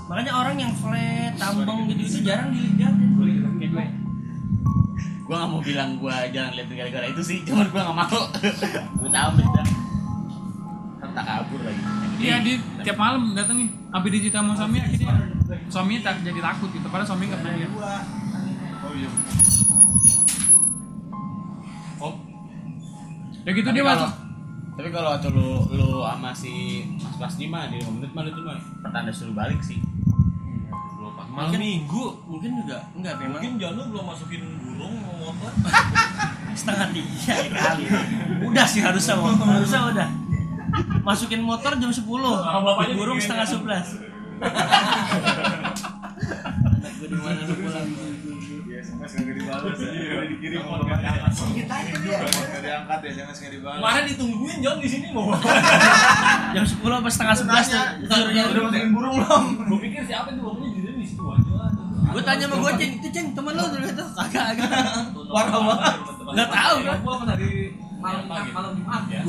makanya 0.04 0.32
orang 0.34 0.56
yang 0.56 0.72
flat 0.74 1.32
tambang 1.34 1.88
gitu 1.88 2.02
itu 2.02 2.18
jarang 2.22 2.50
diliatin 2.50 3.10
Kayak 3.54 3.70
gue. 3.70 3.86
Gua 5.24 5.34
nggak 5.40 5.50
mau 5.50 5.62
bilang 5.62 5.90
gua 5.96 6.28
jangan 6.28 6.52
lihat 6.52 6.68
gara-gara 6.68 7.06
itu 7.08 7.22
sih, 7.24 7.38
cuman 7.42 7.66
gua 7.68 7.80
nggak 7.82 7.96
mau. 7.96 8.20
Gua 9.00 9.08
tahu 9.08 9.30
beda. 9.34 9.62
Tak 11.14 11.24
kabur 11.24 11.60
lagi. 11.62 11.82
Iya 12.18 12.36
dia 12.42 12.54
tiap 12.82 12.98
malam 12.98 13.32
datengin. 13.32 13.70
Habis 13.88 14.10
dicerita 14.12 14.38
sama 14.38 14.52
suami 14.52 14.78
akhirnya 14.78 15.14
suaminya 15.66 16.00
tak 16.04 16.26
jadi 16.26 16.40
takut 16.42 16.68
gitu. 16.70 16.86
Padahal 16.90 17.06
suami 17.06 17.24
nggak 17.24 17.40
pernah 17.40 17.54
lihat. 17.54 17.72
oh 18.84 18.92
iya 18.92 19.08
oh 21.98 22.14
Ya 23.44 23.50
gitu 23.52 23.64
Tapi 23.64 23.76
dia 23.76 23.84
kalau- 23.84 23.96
masuk. 24.04 24.12
Tapi 24.74 24.88
kalau 24.90 25.14
waktu 25.14 25.30
lu 25.30 25.70
lu 25.70 26.02
sama 26.02 26.34
si 26.34 26.82
Mas 26.98 27.14
Plasdi 27.14 27.46
mah 27.46 27.70
di 27.70 27.78
5 27.78 27.94
menit 27.94 28.10
mah 28.10 28.26
itu 28.26 28.42
mah 28.42 28.58
pertanda 28.82 29.10
suruh 29.14 29.34
balik 29.34 29.62
sih. 29.62 29.78
malam 31.34 31.58
minggu 31.58 32.14
mungkin 32.30 32.62
juga 32.62 32.78
enggak 32.94 33.18
memang. 33.18 33.38
mungkin 33.38 33.52
Janu 33.58 33.82
belum 33.90 34.06
masukin 34.06 34.42
burung 34.62 34.94
mau 35.02 35.30
motor 35.30 35.50
setengah 36.58 36.94
tiga 36.94 37.34
kali. 37.54 37.84
Udah 38.50 38.66
sih 38.66 38.82
harusnya 38.82 39.14
Mo. 39.18 39.34
harusnya 39.34 39.80
udah. 39.94 40.08
Masukin 41.02 41.42
motor 41.42 41.74
jam 41.78 41.90
10 41.90 42.06
bapaknya 42.06 42.94
burung 42.98 43.18
setengah 43.18 43.46
kan? 43.46 43.82
11 47.14 47.30
anak 47.30 47.44
gue 47.44 47.54
di 47.54 47.54
mana 47.54 47.54
lu 47.54 47.54
pulang 47.54 47.88
Iya, 48.64 48.80
SMS 48.80 49.12
nggak 49.14 49.36
dibalas 49.38 49.78
ya. 49.78 49.90
Udah 49.94 50.26
dikirim 50.26 50.60
mau 50.64 50.82
nggak 50.82 50.98
diangkat 52.58 52.98
ya, 52.98 53.10
SMS 53.14 53.36
nggak 53.38 53.52
dibalas. 53.54 53.78
kemarin 53.78 54.04
ditungguin 54.10 54.58
John 54.58 54.76
di 54.82 54.88
sini 54.90 55.06
mau 55.14 55.30
jam 56.54 56.64
10 56.64 56.74
apa 56.82 57.08
setengah 57.08 57.36
11 57.38 57.44
tuh 57.44 57.84
tidurnya 58.02 58.42
Udah 58.50 58.62
masukin 58.66 58.90
burung 58.90 59.14
belum? 59.20 59.42
gue 59.62 59.78
pikir 59.84 60.02
siapa 60.04 60.28
tuh 60.30 60.42
bapaknya 60.42 60.70
di 60.74 60.80
di 60.94 61.06
situ 61.06 61.22
aja 61.22 61.54
gue 62.04 62.22
tanya 62.22 62.44
sama 62.46 62.56
gue 62.56 62.72
ceng 62.78 62.92
itu 62.94 63.08
ceng 63.10 63.26
temen 63.34 63.52
lu 63.54 63.64
dulu 63.64 63.86
itu 63.86 64.04
kagak 64.14 64.44
kagak 64.54 64.82
warna 65.26 65.58
banget 65.66 65.94
nggak 66.34 66.48
tahu 66.50 66.76
kan 66.82 66.98
gua 67.02 67.14
malam 68.04 68.46
malam 68.52 68.72
Jumat. 68.76 69.02
Ya? 69.08 69.20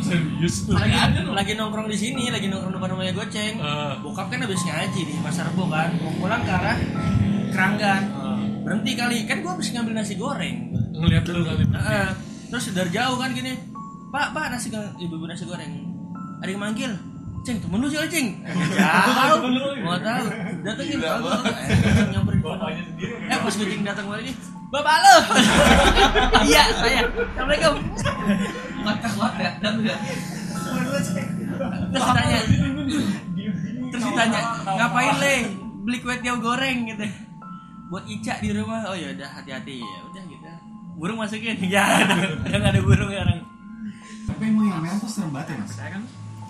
Serius 0.00 0.64
tuh. 0.64 0.76
Lagi 0.76 0.96
lagi 1.24 1.52
nongkrong 1.54 1.88
di 1.88 1.96
sini 1.96 2.28
lagi 2.28 2.46
nongkrong 2.46 2.72
depan 2.72 2.88
rumahnya 2.92 3.12
gue 3.12 3.26
ceng 3.28 3.56
Eh. 3.56 3.92
bokap 4.00 4.28
kan 4.28 4.40
habis 4.40 4.60
ngaji 4.60 5.00
di 5.00 5.14
pasar 5.20 5.48
rebo 5.48 5.64
kan. 5.66 5.88
Mau 5.96 6.12
pulang 6.18 6.40
ke 6.40 6.52
arah 6.52 6.76
keranggan. 7.50 8.02
Berhenti 8.60 8.92
kali. 8.94 9.18
Kan 9.24 9.40
gue 9.40 9.50
habis 9.50 9.68
ngambil 9.70 9.92
nasi 9.94 10.14
goreng. 10.14 10.56
Ngeliat 10.92 11.24
lu 11.26 11.40
kali 11.42 11.64
Heeh. 11.64 12.08
terus 12.50 12.66
dari 12.74 12.90
jauh 12.90 13.14
kan 13.14 13.30
gini 13.30 13.54
pak 14.10 14.34
pak 14.34 14.50
nasi 14.50 14.68
goreng 14.68 14.92
ibu 14.98 15.14
ibu 15.14 15.26
nasi 15.26 15.44
goreng. 15.44 15.72
Ada 16.40 16.50
yang 16.50 16.60
manggil 16.60 16.92
ceng 17.40 17.56
temen 17.56 17.80
lu 17.80 17.88
sih 17.88 17.96
ceng? 18.06 18.26
Jauh. 18.76 19.40
Mau 19.80 19.96
tahu. 19.96 20.26
Datengin 20.60 20.98
bagus 20.98 21.32
Bang. 21.40 21.44
eh 21.56 22.08
nyamperin 22.10 22.40
gua. 22.40 22.56
eh 23.00 23.38
pas 23.38 23.52
gue 23.54 23.66
ceng 23.66 23.82
datang 23.82 24.04
ini 24.18 24.32
bapak 24.70 24.96
lu. 24.96 25.16
Iya 26.50 26.62
saya. 26.72 27.00
Assalamualaikum. 27.04 27.74
Ngakak 28.80 29.12
banget 29.12 29.34
ya 29.36 29.50
dan 29.60 29.72
udah 29.76 29.98
terus 30.70 31.08
ditanya. 32.00 32.40
Terus 33.90 34.02
ditanya 34.06 34.40
ngapain 34.64 35.14
le? 35.18 35.36
Beli 35.80 35.98
kue 35.98 36.14
tiaw 36.22 36.38
goreng 36.38 36.78
gitu. 36.86 37.04
Buat 37.90 38.04
Ica 38.06 38.38
di 38.38 38.50
rumah. 38.54 38.86
Oh 38.86 38.94
ya 38.94 39.10
udah 39.10 39.28
hati-hati. 39.28 39.82
Ya 39.82 39.98
udah 40.06 40.22
gitu. 40.24 40.48
Burung 40.96 41.18
masukin. 41.18 41.58
Ya 41.66 41.84
udah 42.40 42.56
nggak 42.56 42.72
ada 42.76 42.82
burung 42.82 43.10
sekarang 43.10 43.40
Tapi 44.30 44.42
emang 44.46 44.66
yang 44.70 44.80
merah 44.80 44.96
tuh 44.96 45.10
serem 45.10 45.34
banget 45.34 45.52
ya 45.52 45.56
mas? 45.58 45.70
saya 45.74 45.90
kan 45.98 46.02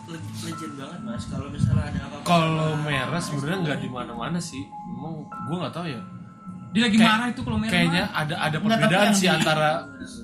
le- 0.06 0.28
legend 0.44 0.74
banget 0.76 1.00
mas. 1.00 1.24
Kalau 1.26 1.48
misalnya 1.48 1.84
ada 1.88 1.98
apa-apa. 2.04 2.24
Kalau 2.28 2.70
merah 2.84 3.20
sebenarnya 3.20 3.58
nggak 3.64 3.78
di 3.80 3.88
mana-mana 3.88 4.38
sih. 4.38 4.62
Emang 4.68 5.24
gue 5.24 5.56
nggak 5.56 5.72
tahu 5.72 5.86
ya 5.88 6.00
Dia 6.70 6.80
lagi 6.80 6.94
Kayak- 6.94 7.10
marah 7.10 7.26
itu 7.28 7.40
kalau 7.40 7.58
merah. 7.58 7.72
kayaknya 7.72 8.04
ada 8.12 8.34
ada 8.36 8.56
tapi 8.56 8.64
perbedaan 8.64 9.04
yang 9.04 9.16
sih 9.16 9.26
di- 9.26 9.32
antara 9.32 9.70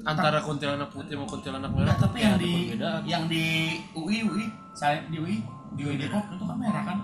antara 0.04 0.38
kuntilanak 0.40 0.88
putih 0.88 1.12
sama 1.12 1.26
kuntilanak 1.26 1.70
merah 1.70 1.86
Enggak, 1.88 1.98
tapi 2.00 2.18
yang 2.20 2.32
ada 2.32 2.38
di 2.40 2.52
perbedaan. 2.64 3.00
yang 3.04 3.22
di 3.26 3.44
UI 3.92 4.18
UI 4.22 4.44
saya 4.72 4.98
di 5.04 5.16
UI 5.16 5.36
di 5.72 5.82
UI 5.82 5.96
Depok 5.96 6.24
itu 6.28 6.44
kan 6.44 6.56
merah 6.56 6.82
kan? 6.84 6.98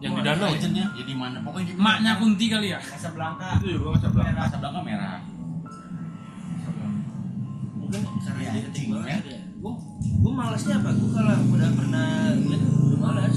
yang 0.00 0.12
di 0.12 0.22
danau 0.22 0.46
ya? 0.46 0.52
Legendnya 0.54 0.86
ya 0.90 1.02
di 1.02 1.14
mana? 1.14 1.36
Pokoknya 1.40 1.66
di 1.66 1.72
Maknya 1.76 2.12
Kunti 2.16 2.46
kali 2.46 2.68
ya. 2.70 2.78
Casablanca 2.78 3.48
Itu 3.56 3.66
juga 3.74 3.86
masa 3.90 4.08
belakang. 4.10 4.36
Casablanca 4.38 4.80
merah. 4.82 5.16
mungkin 7.74 8.00
karena 8.18 8.50
ketik 8.64 8.86
banget 8.90 9.22
ya. 9.22 9.30
ya 9.30 9.40
gue 9.54 9.72
gue 10.14 10.32
malasnya 10.34 10.74
apa 10.76 10.90
gue 10.92 11.10
kalau 11.10 11.34
udah 11.46 11.70
pernah 11.74 12.08
lihat 12.34 12.62
udah 12.64 12.98
malas 12.98 13.36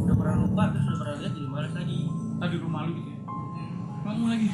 udah 0.00 0.14
pernah 0.14 0.36
lupa 0.40 0.62
terus 0.68 0.84
udah 0.84 0.98
pernah 0.98 1.14
lihat 1.16 1.32
jadi 1.32 1.48
malas 1.48 1.72
lagi 1.72 1.98
Tadi 2.36 2.56
rumah 2.58 2.80
lu 2.84 2.92
gitu 2.94 3.10
ya. 4.06 4.14
Kamu 4.14 4.26
lagi. 4.30 4.50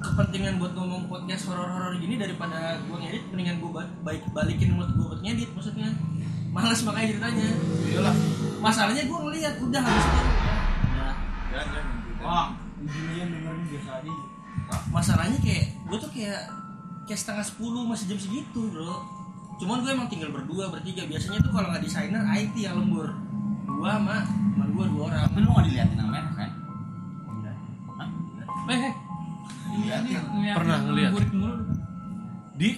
kepentingan 0.00 0.56
buat 0.56 0.72
ngomong 0.72 1.12
podcast 1.12 1.44
horor-horor 1.52 1.92
gini 2.00 2.16
daripada 2.16 2.80
gue 2.88 2.96
ngedit 3.04 3.20
mendingan 3.28 3.60
gue 3.60 3.68
baik 4.00 4.24
balikin 4.32 4.72
mood 4.72 4.88
gue 4.96 5.04
buat 5.04 5.20
ngedit 5.20 5.52
maksudnya 5.52 5.92
malas 6.56 6.80
makanya 6.88 7.12
ceritanya 7.12 7.48
Iyalah. 7.84 8.16
masalahnya 8.64 9.04
gue 9.04 9.18
ngeliat 9.20 9.54
udah 9.60 9.82
habis 9.84 10.06
itu 10.08 10.20
udah. 10.24 11.12
Wah, 12.24 12.46
dengerin 12.80 13.60
biasa 13.68 13.90
aja. 14.00 14.12
Masalahnya 14.88 15.38
kayak 15.44 15.64
gue 15.84 15.98
tuh 16.00 16.10
kayak 16.16 16.40
kayak 17.04 17.20
setengah 17.20 17.44
sepuluh 17.44 17.84
masih 17.84 18.08
jam 18.08 18.18
segitu 18.24 18.72
bro. 18.72 19.04
Cuman 19.60 19.84
gue 19.84 19.92
emang 19.92 20.08
tinggal 20.08 20.32
berdua 20.32 20.72
bertiga. 20.72 21.04
Biasanya 21.04 21.44
tuh 21.44 21.52
kalau 21.52 21.68
nggak 21.68 21.84
desainer 21.84 22.24
IT 22.24 22.56
yang 22.56 22.80
lembur. 22.80 23.12
Dua 23.68 24.00
sama 24.00 24.24
teman 24.24 24.68
gue 24.72 24.84
dua 24.96 25.02
orang. 25.12 25.20
Tapi 25.28 25.38
lu 25.44 25.48
nggak 25.52 25.66
diliatin 25.68 26.00
merah 26.08 26.32
kan? 26.32 26.50
Eh, 28.70 28.78
eh. 28.86 28.94
Diliatin. 29.70 30.18
Ngeliatin 30.30 30.56
Pernah 30.56 30.78
ngeliat. 30.86 31.12
Di 32.60 32.70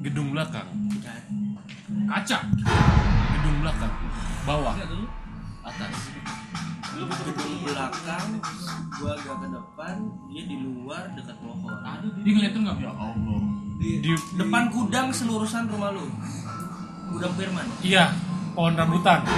gedung 0.00 0.28
belakang 0.32 0.68
Kaca. 2.06 2.38
gedung 3.34 3.56
belakang 3.60 3.92
bawah 4.46 4.74
atas 5.66 5.94
Lu 6.90 7.06
ke 7.06 7.16
gedung 7.32 7.54
belakang, 7.62 8.28
gue 8.98 9.10
agak 9.14 9.36
ke 9.40 9.46
depan, 9.54 9.96
dia 10.26 10.42
di 10.42 10.56
luar 10.58 11.06
dekat 11.14 11.36
pohon. 11.38 11.78
Dia 12.26 12.32
ngeliatin 12.34 12.60
nggak? 12.66 12.76
Ya 12.82 12.92
Allah. 12.92 13.40
di 13.80 14.12
Depan 14.36 14.62
gudang 14.74 15.08
selurusan 15.14 15.70
rumah 15.70 15.94
lu. 15.94 16.04
Gudang 17.10 17.32
Firman. 17.38 17.66
iya 17.82 18.10
pohon 18.54 18.74
rambutan 18.74 19.22
kan 19.24 19.30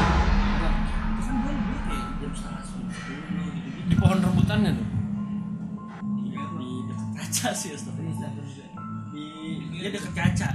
gitu. 2.21 2.37
di 3.89 3.95
pohon 3.95 4.19
rambutannya 4.19 4.71
tuh 4.75 4.83
Iya, 4.83 4.91
di 4.91 4.92
kaca 7.43 7.51
sih 7.53 7.75
astagfirullah 7.75 8.31
di 9.11 9.27
dia 9.75 9.91
dekat 9.91 10.15
kaca 10.15 10.49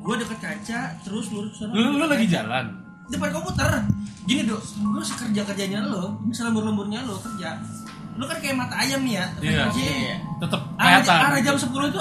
gue 0.00 0.14
deket 0.16 0.38
kaca 0.38 0.80
terus 1.02 1.26
lurus 1.28 1.58
sana 1.58 1.74
lu, 1.74 1.98
lu 1.98 2.06
lagi 2.06 2.24
jalan 2.24 2.70
depan 3.06 3.30
komputer 3.30 3.82
gini 4.22 4.46
dok 4.46 4.62
lu 4.80 5.02
sekerja 5.02 5.42
kerjanya 5.44 5.82
lo 5.82 6.22
selembur 6.30 6.62
lemburnya 6.62 7.02
lo 7.02 7.18
kerja 7.18 7.58
lu 8.14 8.24
kan 8.24 8.38
kayak 8.38 8.56
mata 8.56 8.78
ayam 8.78 9.02
nih 9.02 9.18
ya 9.18 9.26
Iya. 9.40 9.66
frekuensi. 9.66 9.82
Iya. 9.82 10.16
tetep 10.38 10.60
arah, 10.76 11.00
kelihatan 11.00 11.26
arah 11.26 11.40
jam 11.40 11.56
10 11.56 11.90
itu 11.90 12.00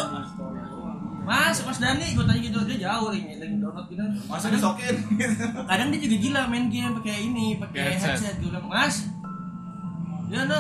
Mas, 1.20 1.58
Mas 1.62 1.78
Dani, 1.78 2.10
gue 2.10 2.26
tanya 2.26 2.42
gitu, 2.42 2.58
dia 2.66 2.90
jauh 2.90 3.14
lagi, 3.14 3.38
lagi 3.38 3.54
download 3.54 3.86
gitu. 3.86 4.02
Masa 4.26 4.50
disokin? 4.50 4.98
Kadang 5.70 5.94
dia 5.94 6.02
juga 6.02 6.18
gila 6.18 6.42
main 6.50 6.74
game 6.74 6.90
pakai 6.98 7.22
ini, 7.22 7.54
pakai 7.54 7.94
Headset. 7.94 8.18
headset. 8.18 8.36
Gue 8.42 8.50
bilang, 8.50 8.66
Mas, 8.66 9.06
ya 10.26 10.42
no, 10.44 10.58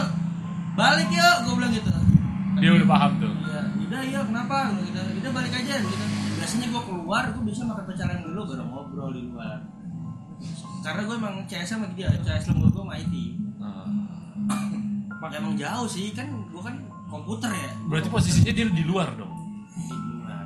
balik 0.77 1.09
yuk, 1.09 1.37
gue 1.41 1.53
bilang 1.57 1.73
gitu. 1.73 1.89
Dia 2.59 2.69
udah 2.73 2.87
paham 2.87 3.11
tuh 3.17 3.33
Iya, 3.39 3.61
udah 3.81 4.01
iya 4.03 4.19
kenapa? 4.21 4.55
Gua 4.69 4.81
Gitu. 4.81 4.99
Udah 5.19 5.31
balik 5.33 5.53
aja 5.53 5.73
gitu. 5.77 6.03
Biasanya 6.35 6.65
gue 6.67 6.81
keluar, 6.83 7.23
gue 7.29 7.43
bisa 7.43 7.61
makan 7.63 7.83
pecahan 7.83 8.17
dulu 8.21 8.39
baru 8.45 8.63
ngobrol 8.63 9.09
di 9.11 9.21
luar. 9.25 9.57
Karena 10.79 11.01
gue 11.03 11.15
emang 11.17 11.35
CS 11.43 11.67
sama 11.69 11.85
dia, 11.91 12.07
CS 12.17 12.47
lembur 12.47 12.69
gue 12.69 12.79
sama 12.79 12.93
IT. 12.95 13.11
Emang 15.29 15.53
jauh 15.53 15.85
sih, 15.85 16.09
kan 16.11 16.25
gue 16.25 16.59
kan 16.59 16.73
komputer 17.05 17.49
ya. 17.49 17.69
berarti 17.85 18.07
posisinya 18.07 18.49
dia 18.49 18.65
di 18.65 18.83
luar 18.83 19.07
dong 19.13 19.29
Di 19.77 19.91
luar. 19.91 20.43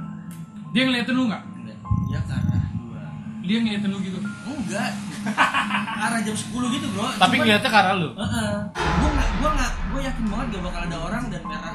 Dia 0.71 0.81
ngeliatin 0.83 1.13
lu 1.13 1.23
nggak? 1.25 1.43
Enggak, 1.55 1.77
Ya 2.09 2.19
arah 2.21 2.63
luar. 2.75 3.05
Dia 3.41 3.57
ngeliatin 3.59 3.89
lu 3.89 3.97
gitu. 3.99 4.19
Enggak. 4.43 4.91
arah 6.03 6.19
jam 6.19 6.35
10 6.35 6.73
gitu 6.73 6.85
bro. 6.89 7.05
tapi 7.13 7.15
Cuman- 7.15 7.37
ngeliatnya 7.39 7.69
arah 7.71 7.93
lu 7.95 8.09
Heeh. 8.11 8.53
Gue 8.73 9.09
nggak, 9.09 9.29
gue 9.33 9.49
nggak, 9.51 9.71
gue 9.87 9.99
yakin 10.03 10.25
banget 10.27 10.45
gak 10.49 10.63
bakal 10.63 10.81
ada 10.83 10.97
orang 10.99 11.23
dan 11.29 11.41
merah, 11.43 11.73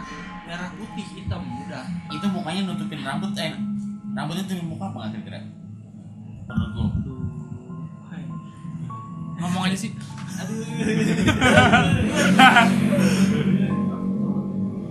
merah 0.49 0.73
putih 0.73 1.07
hitam 1.13 1.45
udah. 1.45 1.85
Itu 2.09 2.27
mukanya 2.33 2.73
nutupin 2.73 3.05
rambut 3.05 3.37
eh 3.37 3.53
rambutnya 4.17 4.43
nutupin 4.49 4.65
muka 4.65 4.89
apa 4.89 4.97
nggak 4.97 5.21
kira-kira? 5.21 5.41
Menurut. 6.49 6.93
Hai. 8.09 8.25
Ngomong 9.45 9.69
aja 9.69 9.77
sih. 9.77 9.93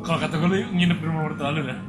kalau 0.03 0.19
kata 0.23 0.35
gue 0.39 0.47
lu 0.47 0.57
nginep 0.75 0.97
di 0.99 1.05
rumah 1.07 1.23
mertua 1.27 1.51
lu 1.51 1.63
dah 1.67 1.79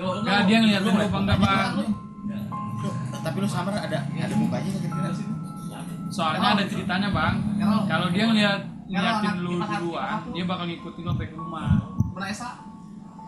Enggak, 0.00 0.48
dia 0.48 0.56
ngeliatin 0.64 0.96
lu 0.96 1.04
apa 1.04 1.18
enggak, 1.20 1.38
Pak? 1.40 1.66
Tapi 3.20 3.36
lu 3.36 3.48
samar 3.48 3.76
ada 3.76 3.98
ada 4.08 4.34
mukanya 4.36 4.68
nggak 4.72 4.82
kira-kira? 4.88 5.12
Soalnya 6.08 6.48
ada 6.56 6.64
ceritanya, 6.64 7.08
Bang. 7.12 7.36
Kalau 7.84 8.08
dia 8.08 8.24
ngeliat 8.28 8.60
ngeliatin 8.90 9.34
lu 9.46 9.50
duluan 9.62 10.18
dia 10.34 10.44
bakal 10.44 10.64
ngikutin 10.66 11.02
lo 11.06 11.10
sampai 11.14 11.26
ke 11.30 11.36
rumah. 11.38 11.78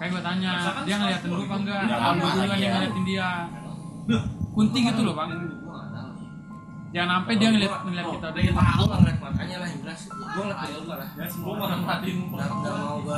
Kayak 0.01 0.11
gue 0.19 0.23
tanya 0.27 0.53
dia 0.83 0.97
ngeliatin 0.99 1.31
lu 1.31 1.43
apa 1.47 1.57
enggak? 1.63 1.81
Lu 1.87 2.27
duluan 2.27 2.59
yang 2.59 2.59
ya. 2.59 2.71
ngeliatin 2.75 3.05
dia? 3.07 3.29
Kunti 4.53 4.79
gitu 4.83 5.01
loh 5.07 5.15
bang. 5.15 5.31
Jangan 6.93 7.25
sampai 7.25 7.35
dia 7.41 7.49
ngeliat 7.49 7.73
ngeliat 7.89 8.05
kita 8.05 8.29
Udah 8.37 8.43
ya 8.45 8.53
tahu 8.53 8.85
lah 8.85 8.99
ngeliat 9.01 9.19
matanya 9.23 9.57
lah 9.65 9.67
yang 9.71 9.81
jelas. 9.81 10.01
Gue 10.13 10.43
ngeliat 10.45 10.61
dia 10.61 10.77
lah. 10.85 11.09
Gue 11.31 11.55
manfaatin 11.57 12.17
Nggak 12.29 12.49
nggak 12.53 12.75
mau 12.77 12.97
gue. 13.01 13.17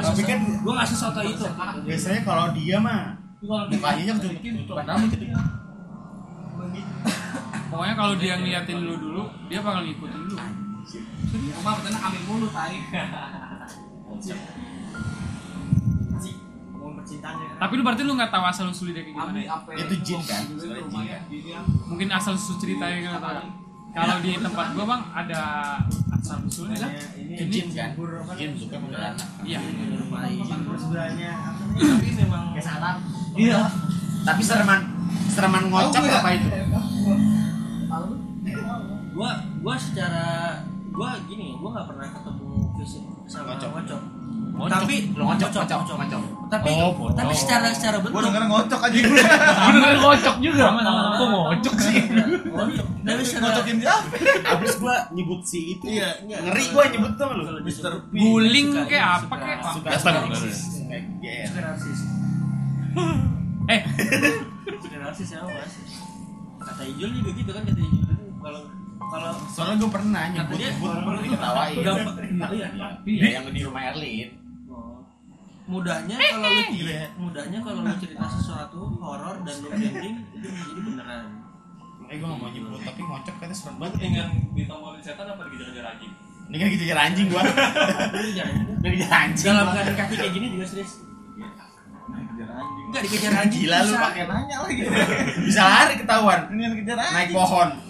Tapi 0.00 0.22
kan 0.22 0.38
gue 0.46 0.72
nggak 0.72 0.88
sesuatu 0.88 1.20
itu. 1.26 1.44
biasanya 1.84 2.20
kalau 2.24 2.46
dia 2.56 2.76
mah 2.80 3.18
mukanya 3.42 4.02
aja 4.06 4.12
tuh 4.22 4.30
rambut. 4.72 5.10
Gitu. 5.12 5.26
Pokoknya 7.66 7.94
kalau 7.98 8.14
dia 8.16 8.34
ngeliatin 8.38 8.78
lu 8.80 8.94
dulu 8.96 9.22
dia 9.50 9.58
bakal 9.60 9.82
ngikutin 9.84 10.20
lu 10.30 10.38
Rumah 10.86 11.72
betulnya 11.76 12.00
kami 12.00 12.18
mulu. 12.24 12.46
Mau 16.76 16.94
percintanya. 16.94 17.58
tapi 17.58 17.72
lu 17.74 17.82
berarti 17.82 18.02
lu 18.06 18.14
nggak 18.14 18.30
tahu 18.30 18.44
asal 18.46 18.70
usul 18.70 18.94
dia 18.94 19.02
kayak 19.02 19.10
gimana 19.10 19.38
ya? 19.42 19.58
itu 19.74 19.94
jin 20.06 20.20
kan? 20.22 20.42
kan? 20.46 21.62
mungkin 21.90 22.08
asal 22.14 22.38
usul 22.38 22.54
ceritanya 22.62 23.18
nggak 23.18 23.18
tahu. 23.18 23.42
kalau 23.90 24.16
di 24.22 24.38
tempat 24.38 24.66
gua 24.78 24.86
bang 24.86 25.02
ada 25.10 25.40
asal 26.14 26.38
usulnya 26.46 26.78
dah 26.78 26.90
itu 27.18 27.42
jin 27.50 27.66
kan? 27.74 27.90
jin 28.38 28.50
suka 28.54 28.76
kuntilanak 28.78 29.28
iya. 29.42 29.58
Sebenarnya 30.78 31.30
tapi 31.74 32.08
memang 32.14 32.44
Kesalahan. 32.54 32.96
iya. 33.34 33.60
tapi 34.22 34.42
sereman 34.46 34.80
sereman 35.26 35.62
ngocok 35.66 36.02
apa 36.06 36.28
itu? 36.38 36.48
Gua 39.10 39.30
gua 39.58 39.74
secara 39.74 40.24
gua 40.96 41.10
gini, 41.24 41.52
gua 41.54 41.68
nggak 41.70 41.86
pernah 41.86 42.08
ketemu 42.08 42.48
fisik 42.74 43.02
sama 43.26 43.44
Ngocok. 43.52 43.70
ngocok. 43.70 44.00
Ngocok. 44.56 44.72
Tapi 44.72 44.94
Lu 45.12 45.22
ngocok, 45.22 45.50
ngocok, 45.52 45.96
ngocok. 45.98 46.20
Tapi 46.46 46.68
Oh, 46.72 46.92
foto. 46.94 47.12
tapi 47.12 47.34
secara 47.34 47.68
secara 47.68 47.96
bentuk 47.98 48.14
Gue 48.14 48.22
denger 48.24 48.44
ngocok 48.46 48.80
aja 48.80 48.98
Bener 49.68 49.94
ngocok 49.98 50.36
juga. 50.38 50.64
Kok 51.12 51.26
ngocok 51.28 51.74
sih? 51.76 51.96
ngocok. 52.46 52.86
Tapi 53.02 53.22
secara 53.22 53.44
Ngocokin 53.46 53.76
dia 53.76 53.94
abis 54.46 54.72
gua 54.76 54.96
nyebut 55.10 55.40
si 55.42 55.74
itu 55.74 55.84
Iya, 55.86 56.08
ngeri 56.24 56.64
gua 56.70 56.84
nyebut 56.86 57.12
tuh 57.14 57.28
lu 57.30 57.42
Mister 57.60 57.92
guling 58.08 58.68
kayak 58.86 59.08
apa 59.20 59.34
kayak 59.36 59.58
suka 59.68 59.88
GR 59.92 59.98
suka 60.00 61.60
narsis. 61.60 62.00
eh 63.66 63.80
Suka 64.78 64.96
narsis 64.96 65.28
ya, 65.28 65.40
Mas. 65.42 65.74
Kata 66.56 66.82
Ijul 66.82 67.10
juga 67.12 67.30
gitu 67.32 67.50
kan 67.50 67.62
kata 67.62 67.76
Ijul 67.76 68.05
kalau 68.46 68.62
kalau 69.06 69.30
soalnya 69.50 69.76
gua 69.82 69.90
pernah 69.90 70.22
nyebut 70.30 70.56
dia 70.58 70.70
nyebut 70.70 71.18
diketawain 71.26 71.76
gampang 71.82 72.16
iya. 72.54 72.68
Iya, 73.02 73.28
yang 73.38 73.44
di 73.50 73.62
rumah 73.66 73.82
Erlin. 73.90 74.28
Oh. 74.70 75.02
Mudahnya 75.66 76.14
kalau 76.14 76.50
lu 76.50 76.62
iya, 76.78 77.10
mudahnya 77.18 77.58
kalau 77.58 77.80
lu 77.82 77.94
cerita 77.98 78.26
sesuatu 78.30 78.80
horor 79.02 79.42
dan 79.42 79.54
lu 79.62 79.68
branding 79.70 80.16
itu 80.38 80.46
jadi 80.46 80.80
beneran. 80.82 81.24
eh 82.06 82.22
gua 82.22 82.28
gak 82.30 82.38
mau 82.38 82.50
nyebut 82.54 82.80
tapi 82.86 83.00
ngocok 83.02 83.34
katanya 83.34 83.56
serem 83.58 83.76
banget. 83.82 83.98
Dengan 83.98 84.28
ditombolin 84.54 85.02
setan 85.02 85.26
apa 85.26 85.42
dikejar-kejar 85.50 85.86
anjing? 85.90 86.12
ini 86.46 86.56
kan 86.62 86.68
kejar 86.70 86.98
anjing 87.02 87.26
gua. 87.26 87.42
Lu 88.14 88.30
jangan 88.30 88.54
udah 88.78 88.90
kejar 88.94 89.14
anjing 89.26 89.46
dalam 89.50 89.66
keadaan 89.74 89.96
kaki 89.98 90.14
kayak 90.14 90.32
gini 90.38 90.46
juga 90.54 90.66
serius. 90.70 90.92
Kejar 92.06 92.50
anjing. 92.54 92.84
Enggak 92.86 93.02
dikejar 93.10 93.32
anjing. 93.34 93.60
gila 93.66 93.78
lu 93.82 93.94
pakai 93.98 94.22
nanya 94.30 94.56
lagi. 94.62 94.82
Bisa 95.50 95.62
lari 95.66 95.94
ketahuan. 95.98 96.40
Ini 96.54 96.60
yang 96.62 96.74
kejar 96.78 96.94
naik 96.94 97.10
anjing. 97.10 97.34
pohon. 97.34 97.68
Anjing 97.74 97.85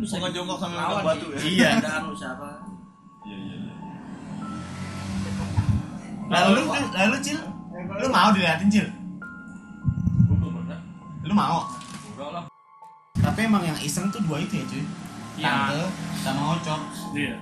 bisa 0.00 0.14
Mau 0.14 0.24
ngejongkok 0.24 0.58
sambil 0.58 0.78
lawan 0.78 0.90
megang 0.90 1.06
batu 1.06 1.26
ya? 1.28 1.38
Iya. 1.42 1.70
Keadaan 1.74 2.02
lu 2.02 2.14
siapa? 2.14 2.48
Iya 3.20 3.36
iya 3.36 3.56
iya 3.58 3.74
lalu 6.30 6.62
lalu 6.90 7.16
cil 7.20 7.38
lu 7.74 8.06
mau 8.08 8.30
diliatin 8.30 8.70
cil 8.70 8.86
lu 11.20 11.32
mau 11.32 11.66
Udah 12.10 12.28
lah. 12.32 12.44
tapi 13.14 13.40
emang 13.44 13.62
yang 13.62 13.78
iseng 13.78 14.08
tuh 14.08 14.22
dua 14.22 14.38
itu 14.38 14.56
ya 14.56 14.64
cuy 14.64 14.84
Iya. 15.36 15.46
tante 15.48 15.80
sama 16.20 16.40
ngocok 16.48 16.80
Iya. 17.12 17.34